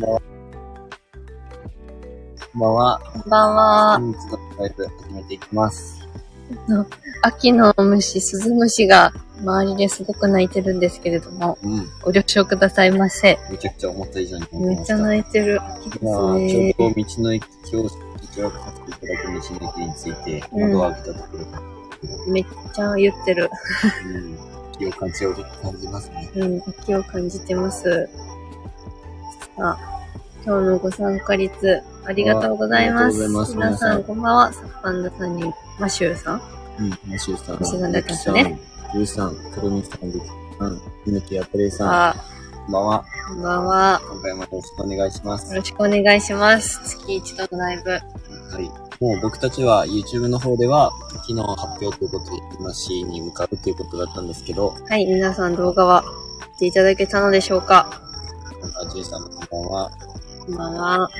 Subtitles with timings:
[0.00, 0.20] こ
[2.56, 3.00] んばんは。
[3.12, 3.98] こんばんは。
[3.98, 6.08] 本日のライブ始めていきます。
[7.22, 11.86] 秋の虫、スズムシが周りですごく鳴いてるんですけれども、うん。
[12.02, 13.38] ご了承くださいませ。
[13.50, 15.62] めちゃくちゃ思った以上に思めっちゃ鳴いてる。
[15.62, 16.74] 秋です今、ちょうね。
[16.78, 22.44] ど道の駅教室をさせていただく道の駅について、うん窓を開けたところで、めっ
[22.74, 23.50] ちゃ言ってる。
[24.06, 24.38] うん。
[24.78, 26.30] 気を感じを感じますね。
[26.36, 28.08] うん、秋を感じてます。
[29.56, 29.76] 今
[30.44, 33.28] 日のご参加率、ありがとうございます。
[33.28, 34.52] ます皆さん、こんばんは。
[34.52, 36.42] サッパンダさんに、マシューさん。
[36.78, 36.90] うん。
[37.06, 38.60] マシューさん、マシューさんだったんですね、
[38.94, 40.26] ユウさん、トロミさん、リキ
[40.58, 42.16] さん、ゆぬきやたれさん、あ、
[42.66, 43.04] こんばんは。
[43.28, 44.00] こんばんは。
[44.10, 45.58] 今回もよろしくお願いしますよ。
[45.58, 46.80] ろしくお願いします。
[46.84, 47.90] 月一度のライブ。
[47.90, 47.98] は
[48.60, 48.70] い。
[49.00, 50.90] もう僕たちは YouTube の方では、
[51.26, 56.04] 昨日発表ということで、今 C に向かうということだったんですけど、はい、皆さん動画は
[56.54, 58.02] 見ていただけたのでしょうか？
[58.60, 59.90] なんか、ジェイさんのこんばんは。
[60.46, 61.10] こんばんは。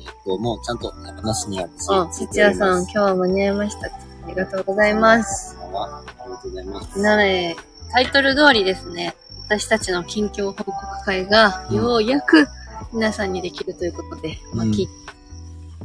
[0.00, 3.86] えっと、もうちゃんと山梨にはつあ、土屋さん、今日は間に合いました。
[3.86, 3.90] あ
[4.28, 5.56] りがとうございます。
[5.56, 5.98] こんばんは。
[5.98, 6.98] ありがとうございます。
[7.00, 7.56] なので、
[7.92, 9.14] タイトル通りですね、
[9.46, 12.48] 私たちの近況報告会が、うんようやく
[12.92, 14.88] 皆さんにできるということで、まあうんき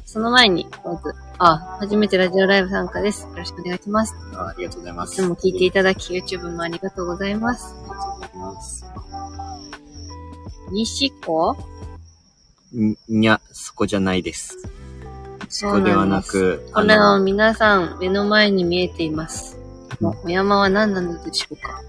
[0.06, 3.23] その前に、まず、あ、初めてラジオライブ参加です。
[3.23, 4.14] よろしくお願いします。
[4.36, 5.14] あありがとうございます。
[5.14, 7.73] いつも聞いていただき、YouTube もありがとうございます。
[7.80, 9.81] ありがとうございます。
[10.72, 11.56] 西子？
[12.74, 14.58] ん、いや、そこじゃないです。
[15.50, 19.58] そこではなく、これを皆さん目の前に見えています。
[19.58, 19.62] うん
[20.24, 21.82] お山は何なのでしょうか？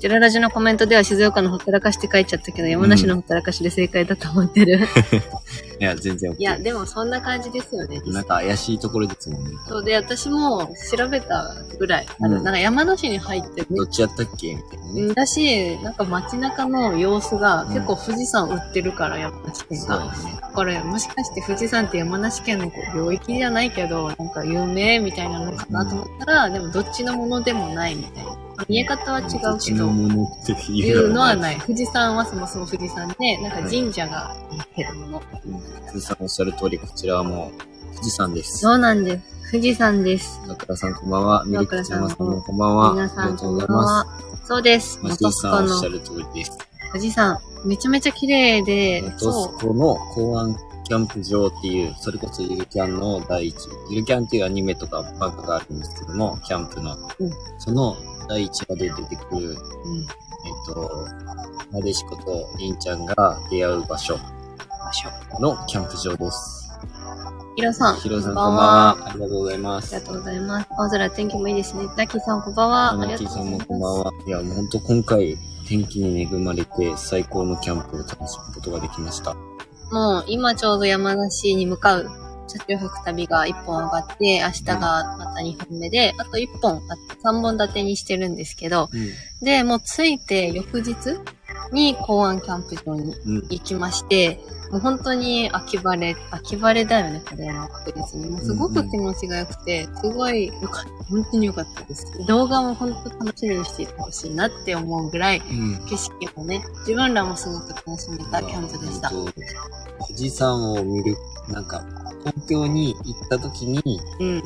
[0.00, 4.78] ジェララジのコメントでは静岡のほったらかしって書いちゃったけど、山梨のほったらかしで正解だと思ってる。
[5.78, 6.36] いや、全然 OK。
[6.38, 8.00] いや、でもそんな感じですよね。
[8.06, 9.50] なんか怪しいところですもんね。
[9.68, 12.06] そうで、私も調べたぐらい。
[12.18, 15.14] うんなんか山梨に入ってどっちやったっけみたいな。
[15.14, 20.04] だし、なんか街中の様子がうん結構富士山売ってるから、山梨県が。
[20.06, 20.10] ね。
[20.54, 28.49] これ、もしかして富士山って山梨県のこう領域じゃないけど、なんか有名みたいなのかなと思ったら、でもどっちのものでもないみたいな。
[28.68, 29.28] 見え方は違う
[29.58, 31.56] けど、のものっていいううのはない。
[31.58, 35.22] 富士山はそもそも富士山で、なんか神社が見てるもの。
[35.46, 38.58] うん富士山おっしゃる通り、こちらはもう、富士山です。
[38.58, 39.50] そうなんです。
[39.50, 40.40] 富士山です。
[40.46, 41.44] 岩倉さんこんばんは。
[41.44, 42.92] ミルクちゃんもこんばんは。
[42.92, 44.06] 皆さんありがとうんばんざいます。
[44.08, 44.20] は。
[44.44, 45.00] そうです。
[45.02, 46.58] マシ元子ーさんおっしゃのる通りです。
[46.92, 47.38] 富士山。
[47.64, 49.56] めちゃめちゃ綺麗で、元そう。
[49.56, 53.56] 栖湖の港湾キャンプ場っていう、それこそゆるキャンの第一。
[53.90, 56.96] ゆるキャンっていうアニメとか漫画があるんですけども、キャンプの。
[57.18, 57.96] うんその
[58.30, 59.56] 第一話で出てくる、うん。
[59.56, 60.06] えっ
[60.72, 61.08] と、
[61.72, 64.16] なでしことりんちゃんが出会う場所。
[65.40, 66.70] のキャンプ場です。
[67.56, 67.96] ヒロさん。
[67.96, 68.62] ヒロさんここんばんは
[68.94, 69.10] は。。
[69.10, 70.04] ありがとうございますあり。
[70.04, 70.68] がとうございます。
[70.70, 71.84] 青空天気もいいですね。
[71.96, 72.90] ラッキーさんこんばんは。
[72.92, 73.58] あナりがとうッキーさんも。
[73.58, 74.12] こんばんは。
[74.24, 75.36] いや、もうほんと今回、
[75.66, 79.34] 天気に恵まれて最高のキャンプを楽しむことができました。
[79.90, 82.19] もう今ちょうど山梨に向かう
[82.50, 89.44] 車中泊旅が1本上がって、明日がまた2本目で、あと1本あって3本立てにしてるんですけど、うん。
[89.44, 90.94] で、もう着いて翌日
[91.72, 93.36] に港湾キャンプ場にうん。
[93.48, 98.30] 行きまして、もう本当に秋晴れ、秋晴れだよね、これは確実に。
[98.30, 101.04] もうすごく気持ちが良くて、すごい良かった。
[101.04, 102.06] 本当に良かったです。
[102.26, 105.84] 動画も本当楽しみにしていてほしいなって思うぐらい、うん。
[105.86, 109.10] 景色もね、自分らもすごく楽しめたキャンプでした。
[109.10, 109.30] 富
[110.16, 111.16] 士山を見る、
[111.48, 111.84] なんか、
[112.20, 114.42] 東京に行った時に、うん。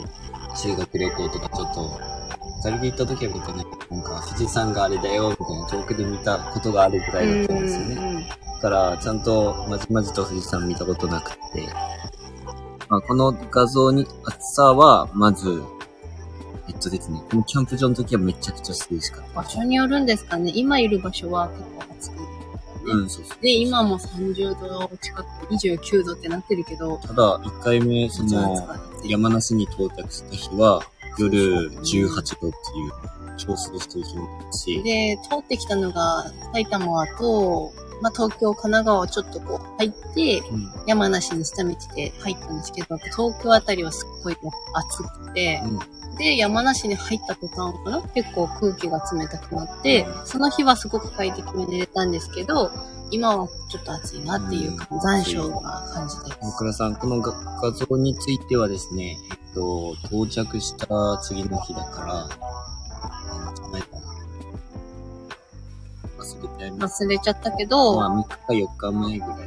[0.57, 2.14] 修学旅行とかちょっと、二
[2.71, 7.95] 人で行った時は見たね、なんか、富士山があれだよ、みたいな遠くで見たことがあるぐらいだったんですよね。
[8.39, 11.69] うんだから、ちゃんとまじまじと富士山見たことなくて、
[12.89, 15.63] まあ、この画像に、暑さは、まず、
[16.67, 19.43] えっとですね、このキャンプ場の時はめちゃくちゃ涼しかった。
[19.43, 20.51] 場所によるんですかね。
[20.55, 22.15] 今いる場所は結構暑く。
[22.87, 23.43] うん、そうそう。
[23.43, 28.67] で、今も30度近く、29度ってなってるけど、ただ、一回目、その
[29.05, 30.81] 山梨に到着した日は、
[31.19, 32.53] 夜18度っていう、
[33.37, 44.37] 超涼しい日もあったし、で、通ってきたのが埼玉と、まあ、東京、神奈川をちょっとこう入って、うん、山梨に下道で入ったんですけど、東京あたりはすっごい
[44.75, 48.03] 暑くて、うん、で、山梨に入った途端かな？
[48.15, 52.71] 結構空気が冷たくなって、その日はすごく快適に寝れたんですけど、
[53.15, 56.39] 今はちょっと暑いなっていう残暑な感じです。
[56.41, 57.33] 大倉さん、この画
[57.63, 62.29] 画像についてはですね、えっと、到着した次の日だから。
[66.19, 66.71] 忘れ。
[66.73, 69.39] 忘れちゃったけど、まあ、3日か4日前ぐらい。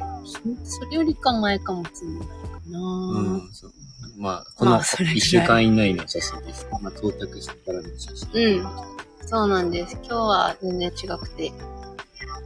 [0.64, 2.34] それよりか前かもしれないか
[2.70, 3.72] な、うん、そう。
[4.16, 6.66] まあ、このまあそれぐらい1週間以内の写真です。
[6.80, 8.60] まあ、到着してからの写真。
[8.60, 8.98] うん
[9.30, 9.94] そうなんです。
[9.96, 11.52] 今日は全然違くて、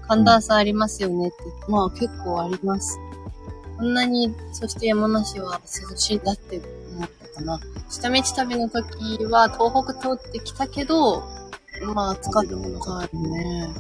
[0.08, 1.36] 寒暖差ありますよねって。
[1.68, 2.98] まあ結構あります。
[3.78, 5.60] こんなに、そして山梨は
[5.90, 6.60] 涼しいんだって
[6.94, 7.60] 思ったかな。
[7.90, 11.22] 下道旅の時は東北通ってきたけど、
[11.94, 13.74] まあ暑かったよね。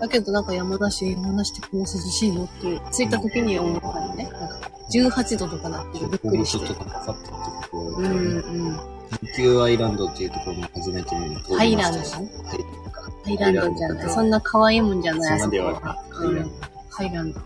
[0.00, 4.24] だけどなんか山梨、山梨ってこんな涼しいのって、着いた時に思ったよね。
[4.24, 6.78] なんか18度とかなってびっくりしてちょっ。
[6.78, 7.36] とかかったってこ
[7.70, 8.76] とうんうん。
[9.22, 11.56] 琉球アイランドっていうところも初めて見ましたし。
[11.56, 11.58] ランドね。
[11.58, 11.98] ハイランド？
[11.98, 12.81] か。
[13.24, 14.10] ハイランドじゃない。
[14.10, 15.40] そんな可愛いもんじゃない。
[15.40, 16.26] そこまではない。
[16.26, 16.52] うん。
[16.90, 17.40] ハイランド。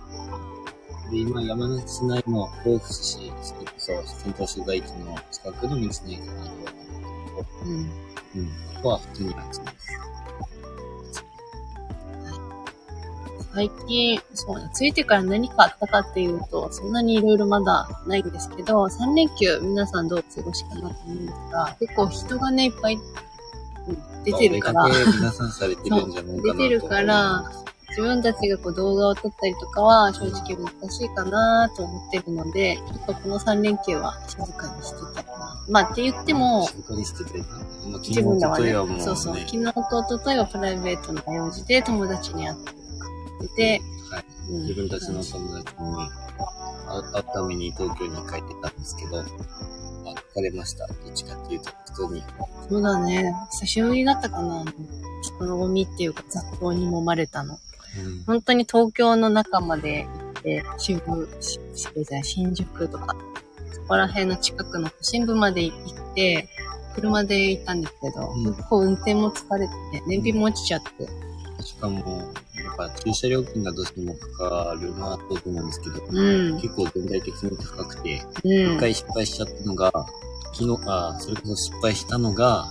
[1.11, 3.33] で、今、山梨市内も甲府市、
[3.77, 4.01] それ
[4.33, 6.67] こそ、市街地の近くの道の駅がある
[7.65, 7.71] うん。
[7.71, 8.47] うん。
[8.77, 9.87] ここは普通に暑いです。
[13.55, 23.01] 最近、そうね、着いてから何かあったかっていうと、そんなにいろいろまだないんですけど、3連休皆さんどうお過ごしかなと思うんですが、結構人がね、いっぱいうん
[24.25, 26.59] 出てるから皆さんされてるんじゃないかなと。
[26.59, 27.45] 出てるから、
[27.91, 35.65] 自分たちがこう動画を撮ったりとかは正直難しいかなと思ってるので、ちょっとこの3連休は静かにしてたかな。
[35.69, 37.49] まあって言っても、静かにしてて、まあ、
[37.93, 42.59] 昨日自分らはねそうそう、昨日と一昨日はプライベートの用事で友達に会っ
[43.41, 44.25] てて、はい。
[44.51, 46.27] うん自分たちの友達に会
[46.87, 49.25] 会うために東京に帰ってたんですけど、
[50.07, 50.87] まあ、疲れました。
[50.87, 52.23] どっちかっていうと、普通に。
[52.69, 53.35] そうだね。
[53.51, 54.65] 久しぶりだったかな。
[55.23, 57.59] 人のゴミっていうか雑踏に揉まれたの。
[57.99, 58.25] うん。
[58.25, 63.17] 本当に東京の中まで行って、新聞、ししじゃない新宿とか、
[63.73, 66.49] そこら辺の近くの都心部まで行って、
[66.95, 69.75] 車で行ったんですけど、うん結構運転も疲れて、
[70.07, 71.09] 燃費も落ちちゃって。
[71.65, 72.33] しかも、
[72.79, 76.61] やっぱ駐車料金がどうしてもかかるなと思うんですけど、うん。
[76.61, 78.77] 結構全体的に高くて、うん。
[78.77, 79.93] 一回失敗しちゃったのが、
[80.53, 82.67] 昨日、あ、それこそ失敗したのが、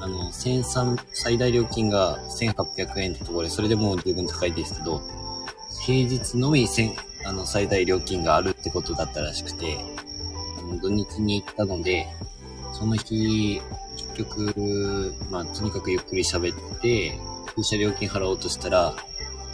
[0.00, 5.02] あの、1003、最大料金が1800円ってところで、それでもう十分高いですけど、
[5.84, 6.94] 平日のみ1000、
[7.24, 9.78] あの、最大料金があるってことだったらしくて、
[10.58, 12.06] あの土日に行ったので、
[12.72, 13.60] その日、
[13.96, 17.18] 結局、まあ、とにかくゆっくり喋って、
[17.56, 18.94] 駐車料金払おうとしたら、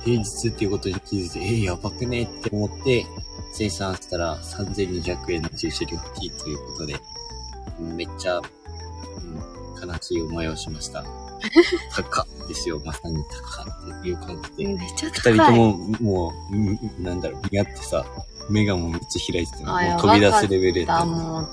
[0.04, 3.06] 平日っていうことに気づいて、えー、やばくねって思って、
[3.52, 11.04] 生産したら3200円の駐車料金ということで、うんめっちゃ、うん、悲しい思いをしました。
[11.94, 13.62] 高っですよ、まさに高
[13.98, 14.66] っていう感じで。
[14.66, 15.32] めっちゃ高い。
[15.32, 18.04] 二人とも、もう、うんなんだろう、見合ってさ、
[18.50, 21.48] 目がもうめっちゃ開いてた飛び出すレベルだ、だもう、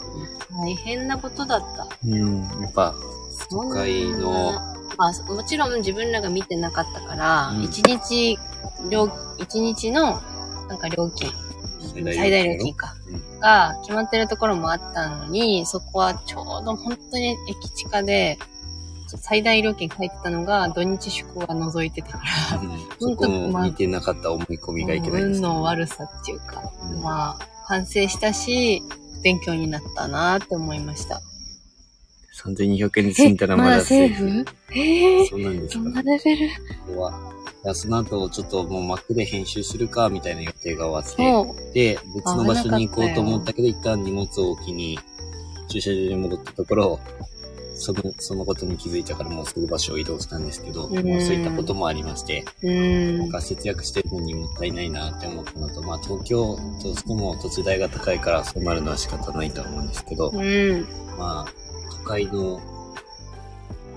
[0.51, 1.88] 大変なことだった。
[2.06, 2.95] うん、やっぱ、
[3.50, 4.51] 都会の、
[5.01, 8.38] まあ、もちろん自分らが見てなかったからうん、一、日、
[8.92, 9.09] 料、
[9.39, 10.21] 一日の、
[10.68, 11.31] なんか料金、
[12.13, 13.39] 最大料金か、うん。
[13.39, 18.38] が決まってるところもあったのに、そこはちょうど本当に駅地下で、
[19.07, 22.80] 最大料金書いてたのが土日祝が覗いてたから、うん。
[23.00, 27.01] そこも見てなかった思い込みがいけないです、運の悪さっていうか、うん。
[27.01, 28.83] まあ、反省したし、
[29.24, 31.24] 勉強になったなって思いました。
[32.44, 35.84] 3200円で済んだらまだセーフええそうなんですか？
[35.84, 36.50] そんなレベル？
[36.88, 37.32] ここは。
[37.64, 41.74] いや、その後、ちょっともう Mac で編集するか、みたいな予定が終わって。
[41.96, 44.98] で、別の場所に行こうと思ったけど、一旦荷物を置きに、
[45.70, 47.00] 駐車場に戻ったところ、
[47.76, 53.19] その、そのことに気づいたからもうすぐ場所を移動したんですけど、うんもうそういったこともありまして、うーん。
[53.19, 60.88] なんか節約してるのにもったいないなって思ったのと、まあ東京、どうしても土地代が高いからそうなるのは仕方ないと思うんですけど、うん。
[61.18, 61.54] まあ、
[62.11, 62.61] 都会の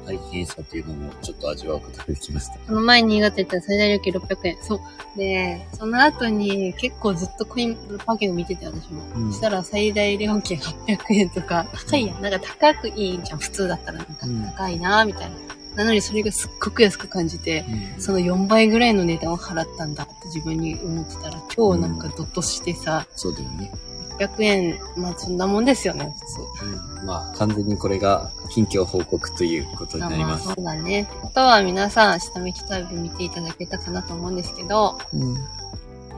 [0.06, 2.58] 大変さというのもちょっと味わうことができました。
[2.58, 4.58] この前新潟行ったら最大料金600円。
[4.62, 4.80] そう。
[5.16, 9.02] で、その後に結構ずっとコインパーキング見てて私も。
[9.16, 12.20] うんそしたら最大料金800円とか、高いやん。
[12.20, 13.38] なんか高くいいじゃん。
[13.38, 15.36] 普通だったらなんかうん高いなみたいな。
[15.76, 17.64] なのにそれがすっごく安く感じて、
[17.98, 23.72] そのの4倍ぐらいの値段を払ったんだって自分に思ってたら超なんかドッとしてさ、そうだよね。
[24.18, 26.64] 800円、まあそんなもんですよね、普通。
[27.00, 30.46] うん、まあ、完全にこれが近況報告ということになります。
[30.46, 31.08] まあそうだね。
[31.22, 35.36] あとは皆さん、下道旅見ていただけたかなと思うんですけど、うん。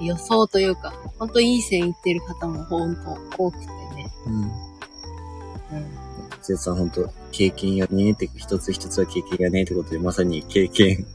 [0.04, 4.12] 予想というか、ほんといい線いってる方もほんと多くてね。
[4.26, 4.42] うん。
[4.42, 4.50] うん。
[6.40, 11.06] 哲也さん本当経験やねって、一つ一つは経験やねってことで、まさに経験。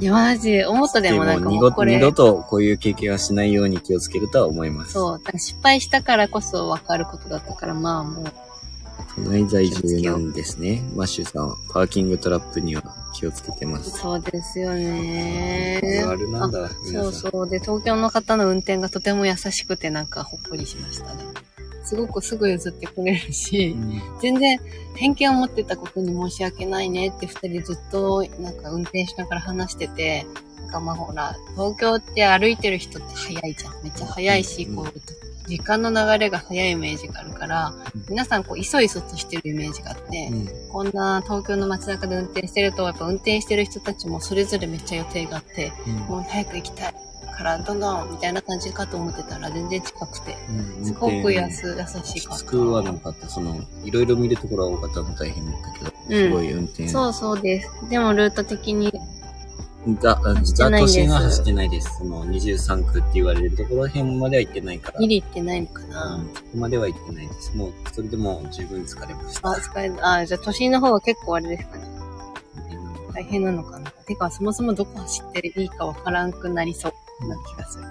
[0.00, 4.92] いや、マジ、思ったでもなんかもうこれ、二度とこういう経験はしないように気をつけるとは思います。
[4.92, 8.32] そう、だから失敗したからこそ分かることだったから、まあもう、
[9.16, 10.82] 都内在住なんですね。
[10.94, 13.90] マッシュさんはパーキングトラップには気をつけてます。
[13.98, 15.80] そうですよね。
[16.06, 16.70] あるなんだ。
[16.84, 17.48] そうそう。
[17.48, 21.24] で、東京の方の運転がとても優しくてなんかほっこりしましたね。
[21.90, 23.76] すごくすぐ譲ってくれるし、
[24.22, 24.60] 全然
[24.94, 30.24] 偏見を持ってたことに申し訳ないねって二人ずっとなんか運転しながら話してて、
[30.70, 33.82] かまあほら、東京って歩いてる人って早いじゃん。
[33.82, 34.76] めっちゃ早いし、うん。
[34.76, 37.74] こう、時間の流れが早いイメージがあるから、
[38.08, 40.68] 皆さんこう、いそいそとしてるイメージがあって、うん。
[40.68, 45.72] こんな東京の街中で運転してると、やっぱ運転してる人たちもそれぞれめっちゃ予定があって、
[46.08, 46.94] もう早く行きたい
[47.40, 50.36] から、どんどんみたいな感じかと思ってたら全然近くて、
[50.78, 52.02] うんすごく安、優しかった。
[52.02, 53.28] きつくはなかった。
[53.28, 56.86] その、いろいろ見るところは多かったの大変だったけど、すごい運転。
[56.86, 57.70] そうそうです。
[57.88, 58.92] でもルート的に、
[60.00, 61.98] ザ、ザ都心は走ってないです。
[61.98, 65.00] その23区って言われるところ辺までは行ってないから。
[65.00, 67.56] ギリ行ってないのかな、うんそこまでは行ってないです。
[67.56, 69.48] もう、それでも十分疲れました。
[69.48, 70.12] あ、疲れた。
[70.12, 71.84] あ、じゃあ都心の方が結構あれですかね。
[73.14, 73.90] 大変なのかな。
[73.90, 76.92] てか、そもそもどこ走っていいかわからんくなりそう
[77.28, 77.84] な気がする。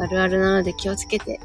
[0.00, 1.40] あるあるなので気をつけて、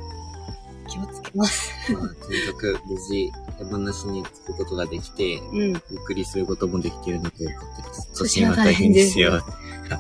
[0.87, 1.71] 気をつけます。
[1.93, 5.59] まあ、とにかく無事、山梨に着くことができて、うん。
[5.59, 8.11] ゆっくりすることもできているのでよかったです。
[8.17, 9.31] 都心は大変ですよ。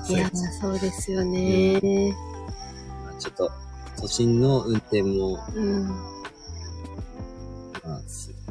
[0.09, 1.81] いやー、そうですよね
[3.19, 3.51] ちょっと、
[3.99, 5.87] 都心の運転も、うん。
[7.83, 8.01] まあ、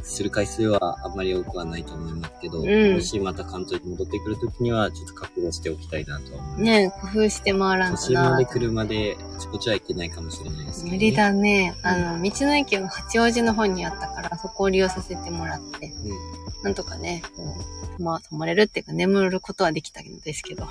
[0.02, 6.62] すする回数はあんまり多くはないと思いますけど、うんもしまた関東に戻ってくるときには、ちょっと覚悟しておきたいなとは思います。
[6.62, 8.46] ね工夫して回らん都とな心まで。
[8.46, 11.12] 車で、あちこちは行けないかもしれないですけど、無理。
[11.14, 11.74] だね。
[11.82, 16.62] あの、道の駅が八王子の方にあったから、そこを利用させてもらって、うん。
[16.64, 17.42] なんとかね、こ
[17.98, 20.70] うまあ、泊まれるっていうか、眠ることはできたんですけど、考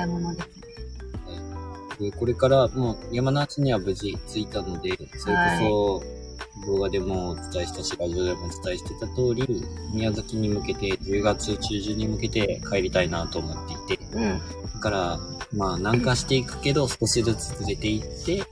[0.00, 2.10] え物ですね。
[2.10, 6.23] で、これからもう山梨には無事着いたので、それこそ
[6.66, 14.40] 動画でもお伝えしたし、ラジオでもお伝えしてた通り、宮崎に向けて、10月中旬に向けて帰りたいなと思っていて、うん。
[14.74, 15.18] だから、
[15.52, 18.42] まあ、南下していくけど、少しずつずれていって、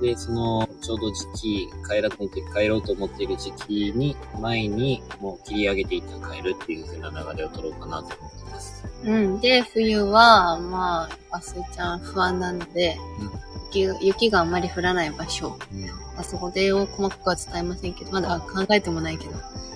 [0.00, 8.84] で、その、ちょうど時期、帰ら帰ろうと思っている時期に、前に、もう切り上げていったら帰るっていう風な流れを取ろうかなと思ってます。
[9.04, 9.40] うん。
[9.40, 15.90] で、冬は、まあ、バスイちゃん不安なので、雪が雪があんまり降らない場所、うん。
[16.18, 19.32] あそこでを細かくは伝えませんけど、まだ考えてもないけど、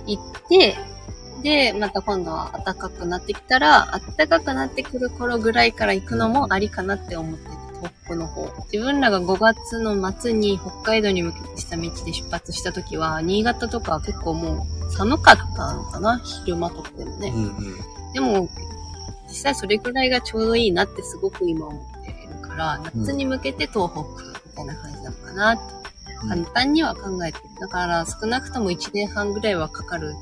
[0.06, 0.76] 行って、
[1.42, 8.48] で、また今度は暖かくなってきたら、暖かくなってくる頃ぐらいから行くのもありかなって思ってて、東北の方。
[8.72, 16.18] 自分らが5月の末に北海道に向けて下道で出発した時は、新潟とかは結構もう寒かったのかな？
[16.18, 17.28] 昼間とかでもね。
[17.28, 17.76] うんうん。
[18.14, 18.48] でも、
[19.28, 21.97] 実際それぐらいがちょうどいいなってすごく今思っている
[22.58, 25.62] から、夏に向けて東北みたいな感じなのかなって、
[26.28, 27.44] 簡単には考えてる。
[27.60, 30.14] だから少なくとも1年半ぐらいはかかる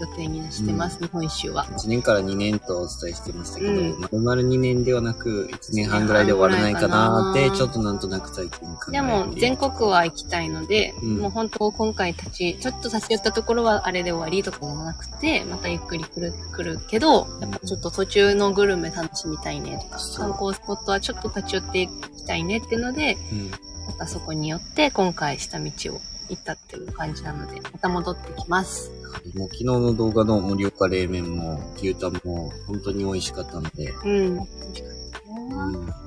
[0.00, 1.64] 予定にしてます、日本一周は。
[1.64, 4.00] 1年から2年とお伝えしてましたけど、うん。
[4.00, 8.92] 丸々2年ではなく、1年半ぐらいで終わらないかなーって、ちょっとなんとなく最近考えて。
[8.92, 11.18] でも、全国は行きたいので、うん。
[11.18, 23.50] もう本当今回立ち、ちょっと立ち寄ったところはあれで終わりとかじゃなくて、またゆっくり来る、来るけど、やっぱちょっと途中のグルメ楽しみたいねとか、観光スポットはちょっと立ち寄っていきたいねっていうので、うん。
[23.86, 28.90] またそこによって今回下道を行ったっていう感じなので、また戻ってきます。
[29.34, 34.34] もう昨日の動画の盛岡冷麺も牛タンも本当に美味しかったので、うん。
[34.34, 34.92] 美味しかっ
[35.22, 35.86] たうん。
[35.86, 36.06] な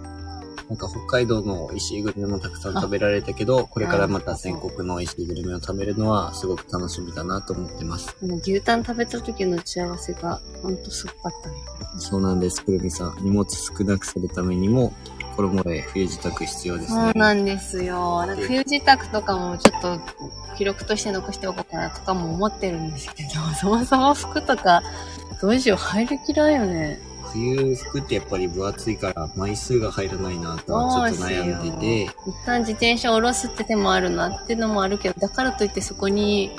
[0.69, 8.15] なんか北海道の美味しいグルメもたくさん食べられたけど、これからまた全国の美味しいグルメを食べるのはすごく楽しみだなと思ってます。
[8.21, 11.55] でも牛タン食べた時の幸せが、ほんとすごかったね。
[11.97, 13.17] そうなんです、くるみさん。
[13.21, 14.93] 荷物少なくするためにも、
[15.47, 17.13] 冬支度必要ですそうね。
[17.15, 18.25] なんですよ。
[18.25, 19.99] なんか冬支度とかもちょっと
[20.57, 23.29] 記録として残しておこうかなとかも思ってるんですけど、
[23.59, 24.83] そもそも服とか、
[25.41, 26.99] どうしよう、入る気ないよね。
[27.31, 32.11] 冬服ってやっぱり分厚いから枚数が入らないなとはちょっと悩んでて、一
[32.45, 36.51] 旦自転車を下ろすって手もあるなっていうのもあるけど、だからといってそこに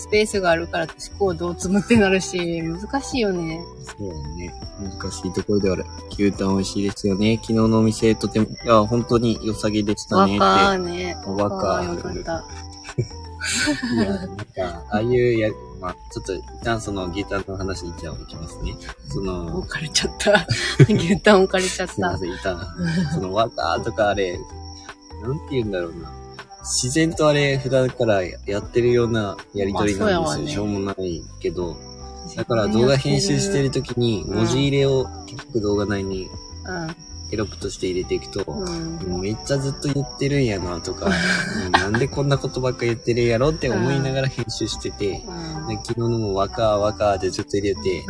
[0.00, 3.60] スペースがあるからって服をどう積むってなるし、難しいよね。
[3.84, 4.54] そうだね。
[4.80, 5.84] 難しいところではある。
[6.10, 7.36] 牛タン美味しいですよね。
[7.36, 10.40] 昨日のお店とても、いや、本当に良さげでしたねって。
[10.40, 11.16] 若ね。
[11.26, 12.44] 若よかった。
[13.94, 18.74] いや、なんか、ああいうや、まあ、ちょっと一旦その牛タンの話にじゃあ行きますね。
[19.08, 20.46] その置、かれちゃった。
[20.88, 21.94] 牛タン置かれちゃった。
[21.94, 22.74] すいません、いた。
[23.12, 24.38] その、若ーとかあれ、
[25.22, 26.19] なんて言うんだろうな。
[26.62, 30.22] 自然とあれ、普段からやってるようなやりとりなんですよ。
[30.22, 31.76] まあねしょうもないけど。
[32.36, 36.28] だから動画編集してる時に文字入れを結局動画内に
[37.30, 38.98] テロップとして入れていくと、うん。
[38.98, 39.20] うん。
[39.20, 41.06] めっちゃずっと言ってるんやなとか、
[41.66, 48.04] うんなんでこんなことばっか言ってるんやろって思いながら編集してて、うんで昨日のも若ー若ーってずっと入れて、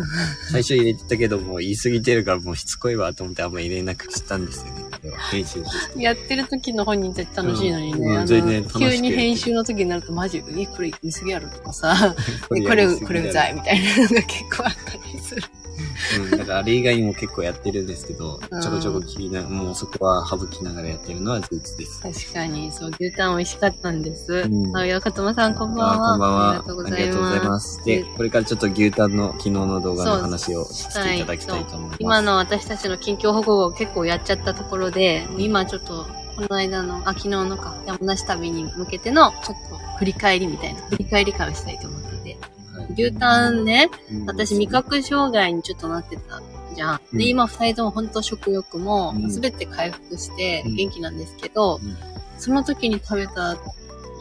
[0.50, 4.90] 最初入れてたけどもう言い過ぎてるからもうしつこいわと思ってあんま入れなくしたんですよね。
[5.30, 6.00] 編集して。
[6.02, 8.16] やってる時の本人って楽しいのにね。
[8.16, 12.14] うん全然楽し急に編集の時になるとマジ、え、これ言い過ぎやろとかさ、
[12.56, 15.42] えこれ、これうざいみたいなのが結構あったりする。
[16.22, 22.02] うん、だかからあれ以外にも結構やってるんですけど、うんちょこちょこ切りな、もうそこは省きながらやってるのは事実です。
[22.02, 24.32] 確かに、そう、牛タン美味しかったんです。
[24.32, 26.08] うんあ、やかとまさんこんばんは。
[26.08, 26.50] あこんばんは。
[26.50, 27.48] ありがとうございます。
[27.48, 27.84] ます。
[27.84, 31.96] で、これからちょっと牛タンの昨日の動画の話をしていただきたいと思います。
[32.00, 41.99] 今の私たちの近況報告を結構やっちゃったところで、今ちょっと、この間の、あ、昨日のか、山梨旅に向けての、ちょっと振り返りみたいな、振り返り会をしたいと思ってて。
[42.90, 46.42] はい牛タンね、うん私味覚障害にちょっとなってた
[46.74, 47.00] じゃん。
[47.12, 51.96] うんで、今二人とも本当食欲もうんすべて回復してうん元気なんですけど、うん
[52.38, 53.58] その時に食べた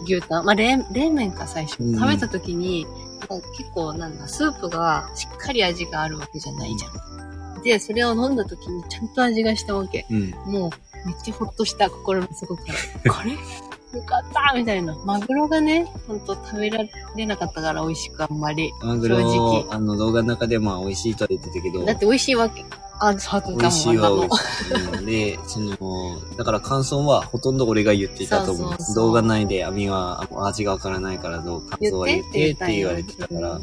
[0.04, 1.82] 牛タン、まあ、冷冷麺か最初。
[1.82, 2.86] うん食べた時に、
[3.58, 6.90] 結構なんだ、スープがしっかり味があるわけじゃないじゃ
[7.60, 7.64] ん。
[7.64, 10.06] で、それを飲んだ時にちゃんと味がしたわけ。
[10.10, 10.30] うん。
[10.52, 12.64] もう、めっちゃほっとした心の底か
[13.04, 13.14] ら。
[13.14, 13.38] これ
[13.94, 14.96] よかったみたいな。
[15.06, 16.80] マグロがね、ほんと食べら
[17.16, 18.72] れなかったから美味しくあんまり。
[18.84, 22.64] マグ正直ロ、あの動画の中でまあ美味しいとは言ってたけど、だって美味しいわけ。
[23.02, 25.00] あ、そうだもん美味しいは美も味しい。
[25.00, 28.84] うんで、その、だから感想はほとんど俺が言っていたと思います。
[28.84, 33.60] そうそうそう動画内で網はあ味がわからないからどう感想は言ってって言われてたから、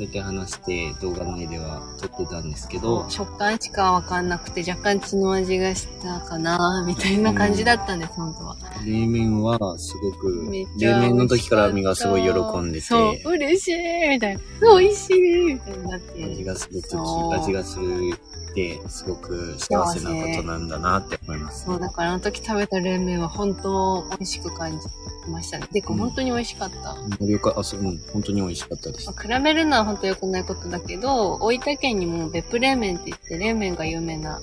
[0.00, 8.56] うんそうやって話して動画内では撮ってたんですけど、食感しかわかんなくて若干血の味がしたかなみたいな感じだったんです、本当は。
[8.86, 12.30] 冷麺はすごく、冷麺の時から網がすごい喜
[12.60, 14.40] んでて、そう、嬉しいみたいな。
[14.78, 16.24] 美味しいみたいになって。
[16.24, 18.14] 味がすごくそう味がする
[18.50, 21.64] って、すごく幸せなことなんだなって思います。
[21.64, 24.86] そう、だからあの時食べた冷麺は本当美味しく感じ
[25.30, 25.66] ましたね。
[25.72, 26.96] てかうん本当に美味しかった。
[27.18, 29.14] 盛岡、あ、そう、うん、本当に美味しかったですま。
[29.16, 34.40] あ比べるのは本当良くないことだけど、大分県にも別府冷麺って言って冷麺が有名な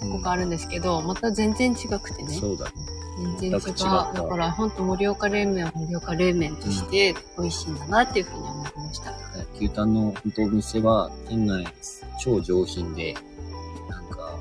[0.00, 2.34] とこがあるんですけど、また全然違くてね。
[2.34, 2.72] そうだね。
[3.40, 3.58] 全然違う。
[4.14, 9.12] だから本当盛岡冷麺は盛岡冷麺として美味しいんだなっていうふうに思いました。
[9.58, 11.66] 牛タンの本当お店は、店内
[12.20, 13.14] 超上品で、
[13.90, 14.38] なんか、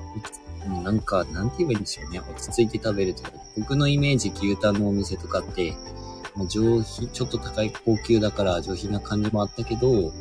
[0.68, 2.20] うんなんか、なんて言えばいいんでしょうね。
[2.20, 3.32] 落ち着いて食べるとか。
[3.58, 5.76] 僕のイメージ牛タンのお店とかって、
[6.36, 10.12] まあ上品、ちょっと高い高級だから上品な感じもあったけど、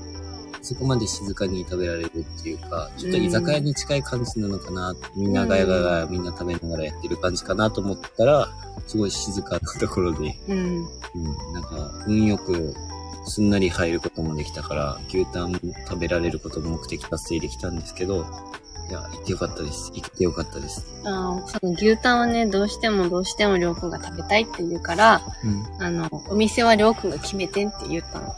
[0.62, 8.48] そこまで静かに食べられるっていうか、ちょっと居酒屋に近い感じなのかな、みんなガヤガヤガヤみんな食べながらやってる感じかなと思ったら、
[8.86, 10.56] すごい静かなところで、うん。
[10.56, 12.74] うん、なんか、運よく、
[13.26, 18.26] すんなり入ることもできたから、牛タンも食べられることも目的達成できたんですけど、
[18.88, 19.90] いや、行ってよかったです。
[19.94, 20.84] 行ってよかったです。
[21.04, 25.84] あーその牛タンはね、どうしてもどうしてもりょうくんが食べたいって言うから、うん。
[25.84, 28.36] あの、お店はりょうくんが決めてんって言ったの。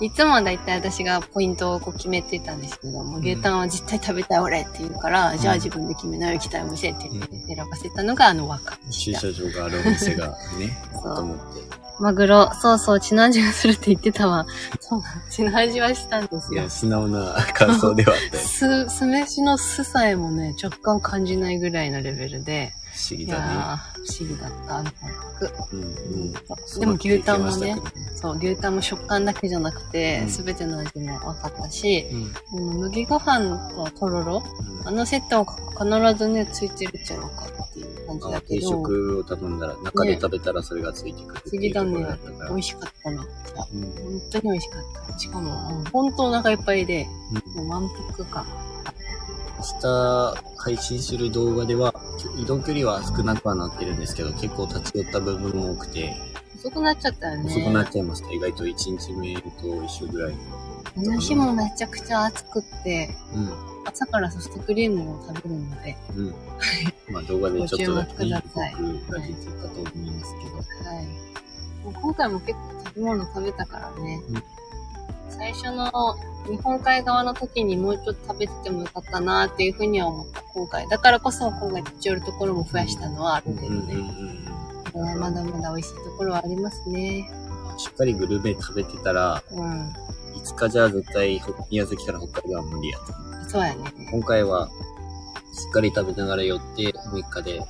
[0.00, 9.20] いつもはだいたい私がポイントをこう決めてたんですけども、ん牛タンは絶対食べたい俺って言うから、じゃあ自分で決めなよ行きたいお店って言って選ばせたのがあの和歌でした。
[9.20, 11.80] 駐車場があるお店がね、 そうと思って。
[12.00, 14.46] マグロ、そうそう、血の味がするって言ってたわ。
[14.80, 16.70] そうなの血の味はしたんですよいや、。
[16.70, 18.42] 素直な感想ではあったよ。
[18.88, 22.72] 酢、酢飯の酢さえもね、若干感じないぐらいのレベルで、
[23.10, 23.54] 思議だね。
[23.94, 25.52] 不思議だった、あの感覚。
[25.72, 26.32] うん、うん。
[26.32, 27.76] でも牛タンもね
[28.14, 32.06] そう、牛タンも食感だけじゃなくてう、んての味も分かったし、
[32.52, 32.68] うん。
[32.72, 34.42] うん麦ご飯ととろろ
[34.82, 42.48] うんあのセットは必ずね、ついてるっちゃろうかっていう感じだけど、食を頼んだら、中で食べたらそれがついてくるっていうところだったから。
[42.50, 43.22] 美味しかったな。
[43.72, 44.82] うん本当に美味しかっ
[45.12, 45.18] た。
[45.18, 47.06] しかも、もう本当お腹いっぱいで、
[47.54, 48.46] うんもう満腹感。
[49.60, 51.94] 明日配信する動画では、
[52.38, 56.16] 移動距離は少なくはなってるんですけど、結構立ち寄った部分も多くて、
[56.56, 57.54] 遅くなっちゃったよね。
[57.54, 58.32] 遅くなっちゃいました。
[58.32, 60.34] 意外と1日目と一緒ぐらい。
[60.96, 63.52] あの日もめちゃくちゃ暑くって、うん。
[63.86, 66.34] 朝からソフトクリームを食べるので、うん。
[67.12, 70.56] まあ動画でちょっとだけねご注目ください僕が出てたと思いますけど。
[70.56, 71.06] はい。
[71.84, 74.22] もう今回も結構食べ物食べたからね。
[74.30, 74.42] うん
[75.30, 75.90] 最初の
[76.48, 80.88] 日本海側の時にもうちょっと食べててもよかったなっていうふうには思った、今回。
[80.88, 85.18] だからこそ今回立ち寄るところも増やしたのはあるけどうんうんう。
[85.18, 87.30] まだまだ美味しいところはありますね。
[87.72, 87.78] うん。
[87.78, 89.92] しっかりグルメ食べてたら、うん。
[90.36, 91.40] いつかじゃあ絶対
[91.70, 93.48] 宮崎から北海道は無理やと。
[93.48, 93.92] そうやね。
[94.10, 94.68] 今回は、
[95.52, 97.60] しっかり食べながら寄って、3日で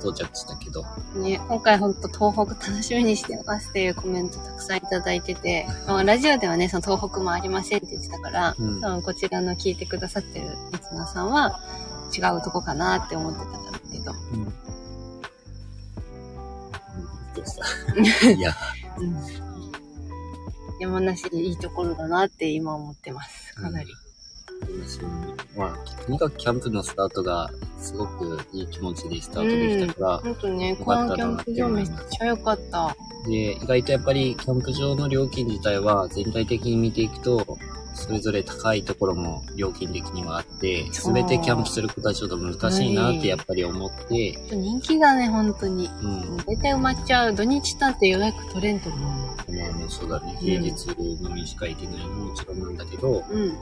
[0.00, 0.84] 到着したけど、
[1.14, 8.80] ね、今回ほんと東北楽しみにしてますっていうコメントたくさんいただいてて、まあ、ラジオではね、その東北もありませんって言ってたから、うん。
[8.80, 11.60] 多分こちらの聞いてくださってるリスナーさんは
[12.16, 14.40] 違うとこかなって思ってたんだけど、うん。
[14.40, 14.44] うん。
[17.34, 17.56] どうし
[18.24, 18.30] た？
[18.30, 18.54] いや、
[18.98, 19.16] うん、
[20.80, 23.54] 山梨いいところだなって今思ってます。
[23.54, 23.88] かなり。
[25.56, 32.96] まあ、とにかくキャンプのスタートがすごくいい気持ちでスタートできたから、ほんとね、よこかったなのキャンプ場めっちゃ良かった。
[33.26, 37.58] で、意外とやっぱりキャンプ場の料金自体は全体的に見ていくと、
[37.94, 45.86] それぞれ高いところも料金的にはあって、すべてキャンプすることはちょっと難しいなってやっぱり思って、人気がね、本当に。
[46.02, 46.36] うん。
[46.38, 47.34] 大体埋まっちゃう。
[47.34, 49.10] 土日なんて予約取れんと思う。
[49.52, 50.86] まあもうそうだね、うん平日
[51.22, 53.46] のみしか行けないのももちろんなんだけど、うん。
[53.46, 53.52] えっ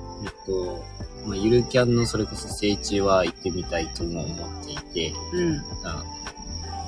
[0.44, 0.84] と、
[1.26, 5.56] まあ、ゆるキャンのそれこそ聖地は行ってみたいとも思っていて、うん。
[5.84, 6.04] あ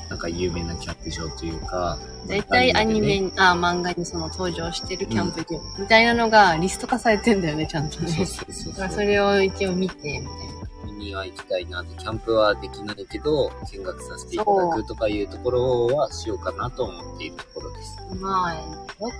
[0.09, 8.27] なんか有名なキャンプ場というか、大体アニメに、あ、漫画にその登場してるキャンプ場みたいなのがリスト化されてんだよね、ちゃんとそうね。
[8.27, 8.97] そうそうだからそ。
[8.97, 10.59] そうれを一応見て、みたいな。
[10.87, 17.97] 見には行きたいなって、キャンプはできないけど、見学させていただくとかいうところはしようかなと思っているところです。
[18.21, 18.62] まあ、よ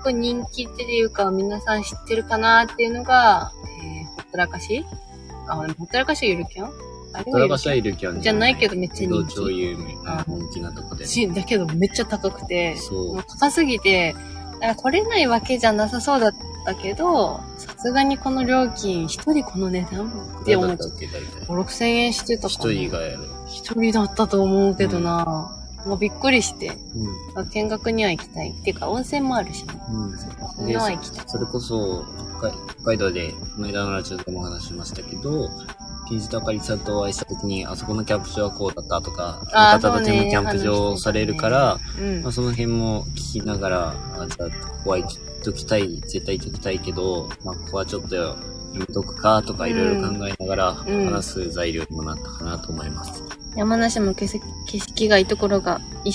[0.03, 3.53] く人気っていうか、皆さん知ってるかなっていうのが、
[3.85, 4.85] えー、ほったらかし？
[5.49, 6.73] あ、ほったらかしはゆるキャン？
[7.13, 11.07] あれトラバはゆるキャンシャイルキャンじゃないけどめっちゃ人気超有名な人気なとこで。
[11.07, 14.15] しだけどめっちゃ高くて、そう高すぎて、
[14.61, 20.09] なんか取れないわけじゃなさそうだったけど、さすがにこの料金、一人この値段
[20.43, 20.95] って思っちゃった。
[20.95, 21.47] っけ、大体。
[21.47, 22.73] 5、6千円してたか一な。
[22.73, 23.25] 人がやる。
[23.47, 25.55] 一人だったと思うけどな、
[25.87, 26.77] もうびっくりして、
[27.37, 27.49] うん。
[27.49, 28.51] 見学には行きたい。
[28.51, 29.75] っていうか温泉もあるしね。
[29.91, 30.19] うん。
[30.19, 30.27] そ
[30.67, 31.25] れは行きたい。
[31.27, 32.05] それこそ、
[32.41, 35.49] 北海北海道で、この間のラジオでもお話ししましたけど、
[36.09, 42.33] 金字とあかりさんとお会いした時に、あそこのキャンプ場はこうだったとか、あの方たちそうねのキャンプ場をされるから、うんまあ、。
[42.33, 48.37] その辺も聞きながら、あじゃあ、ここは行きときたい、絶対行っときたいけど、まあ、ここはちょっとや
[48.75, 53.23] めとくかとかいろいろ考えながらうん話す材料にもなったかなと思います。
[53.57, 56.15] 山梨も景色景色がいいところが、いい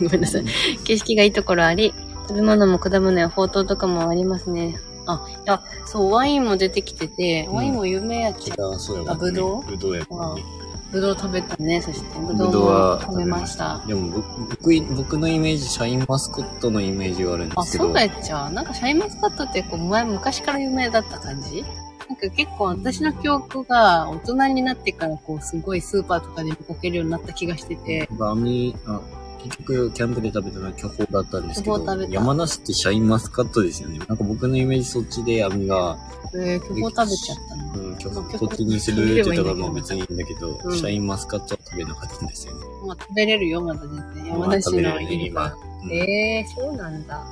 [0.00, 0.44] ごめんなさい。
[0.84, 1.92] 景色がいいところあり、
[2.28, 4.78] 食べ物も果物やほうとうとかもありますね。
[5.08, 8.52] あ、いや、そう、ワインも出てきてて、うんワインも有名やっけ。
[8.52, 9.64] あ、そうやもんねあぶどう？
[9.64, 10.44] ぶどうやもんね。
[10.92, 12.18] ぶどう食べたね、そして。
[12.18, 13.82] ぶぶどうどうはも食べました。
[13.86, 17.84] でも僕、僕のイメージ、シャインマスコットのイメージがあるんであ、すけど。
[17.84, 18.52] そうだっちゃう。
[18.52, 21.64] なんかシャインマスカットってこう前、昔から有名だった感じ？
[22.08, 28.08] なんか結構私の記憶が大人になってからこうすごいスーパーとかで見かけるようになった気がしてて。
[28.12, 29.00] バミ、あ、
[29.42, 33.98] 結局、キャンプで食べたのは巨峰だったんですけど巨峰食べ、た山梨ってシャインマスカットですよね。
[33.98, 35.96] なんか僕のイメージそっちで網が、
[36.34, 37.88] えー、巨峰食べちゃったの？
[37.88, 42.60] うん、巨まあ峰こっちにするって言ったからまあ別にいいんだけど、うんシャインマスカットは食べなかったんですよね。
[42.86, 44.26] まあ食べれるよ、まだ全然。
[44.26, 45.56] 山まあ梨食べれるね、のいるか今ら。。
[45.84, 47.24] うんえー、そうなんだ。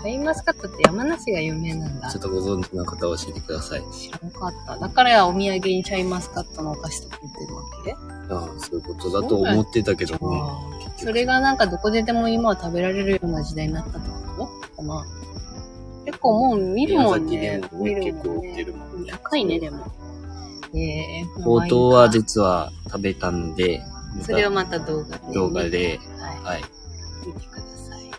[0.00, 2.22] シャインマスカットって山梨が有名なんだちょっ。
[2.22, 3.82] とご存知の方は教えてください。
[3.92, 4.78] 知らなかった。
[4.78, 7.92] だからお土産にシャインマスカットのお菓子とか売ってるわけ？
[8.32, 10.18] ああ、そういうことだと思ってたけどね。
[10.84, 14.08] 結局それがなんかどこででも今は食べられるような時代になったって
[14.38, 14.76] こと？
[14.76, 15.04] かな。
[16.06, 17.60] 結構もう見るもんね。
[17.72, 18.52] 見る結構売もんね。
[18.52, 19.12] ってるもんね。
[19.12, 19.84] 高いね、でも。
[20.72, 23.82] えー、ほうとうは実は食べたんで、
[24.22, 25.34] それをまた動画で。
[25.34, 26.58] 動画で、はい。
[26.58, 26.62] はい、
[27.26, 28.10] 見てください。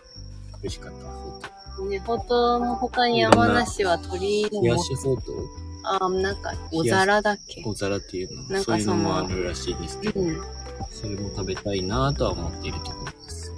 [0.62, 1.11] 美味しかった。
[1.99, 5.32] ほうとうね、ほうとうも他に山梨は鳥でも冷や、しほうと？
[5.32, 5.47] う
[5.84, 7.62] あ、なんか、お皿だっけ？
[7.63, 8.43] 小皿っていうの？
[8.43, 10.41] なんかそういうのもあるらしいんですけど、うん。
[10.91, 13.51] それも食べたいなとは思っているところです。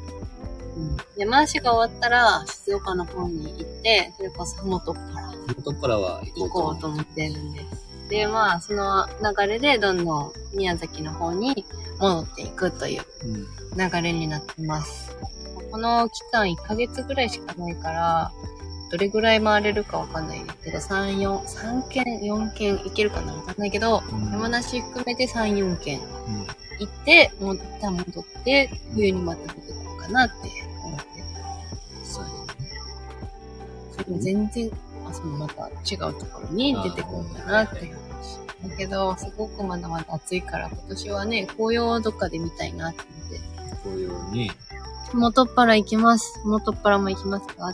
[1.17, 7.65] 山梨が終わったら、静岡の方に行って、それこそふもとっぱら元っからは行行こうと思ってるんです。
[8.09, 11.65] で、まあ、その流れでどんどん宮崎の方に
[11.99, 13.27] 戻っていくというう。
[13.27, 13.47] うん。
[13.77, 15.15] 流れになってます。
[15.73, 18.31] この期間1ヶ月ぐらいしかないから、
[18.91, 26.47] どれぐらい回れるかわかんないけど、3、4、3件、4件行けるかなわかんないけど、うん山梨含めて3、4件うん。
[26.77, 30.36] 行って、もう一旦戻って、冬にまた出てこうかなって
[30.83, 31.25] 思ってる。
[32.03, 32.25] そう
[34.05, 34.69] でも全然、
[35.09, 38.69] あ、そのまた違うところに出てこうかなっていう話。
[38.69, 43.53] だけど、すごくまだまだ暑いから、今年はね、紅葉をどっかで見たいなって思って。
[43.83, 44.49] こういうね、
[45.17, 46.41] 元っ腹行きます。
[46.45, 47.73] 元っ腹も行きますか？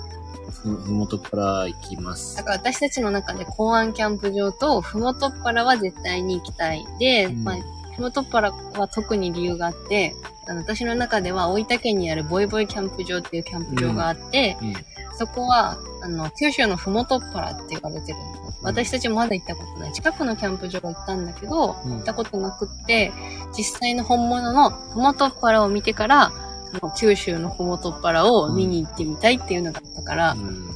[0.64, 2.44] ふふもとっから行きますだ。
[2.44, 6.86] から私たちの中で公安キャンプ場と、ふもとっ腹は絶対に行きたい。
[7.00, 7.56] で、うんまあ、
[7.96, 10.16] ふもとっ腹は特に理由があって、
[10.48, 14.74] あの私の中では大分県にあるボイボイキャンプ場っていうキャンプ場があって、うん。
[15.18, 18.60] そこは、あの、九州のふもとっぱらって言われてるんです。
[18.62, 19.92] 私たちもまだ行ったことない。
[19.92, 23.12] 近くのキャンプ場行ったんだけど、うん行ったことなくって、
[23.56, 26.32] 実際の本物のふもとっぱらを見てから、
[26.80, 30.68] その九州のふもとっぱらを見に行ってみたいっていうのがあったから、うん。
[30.68, 30.74] ね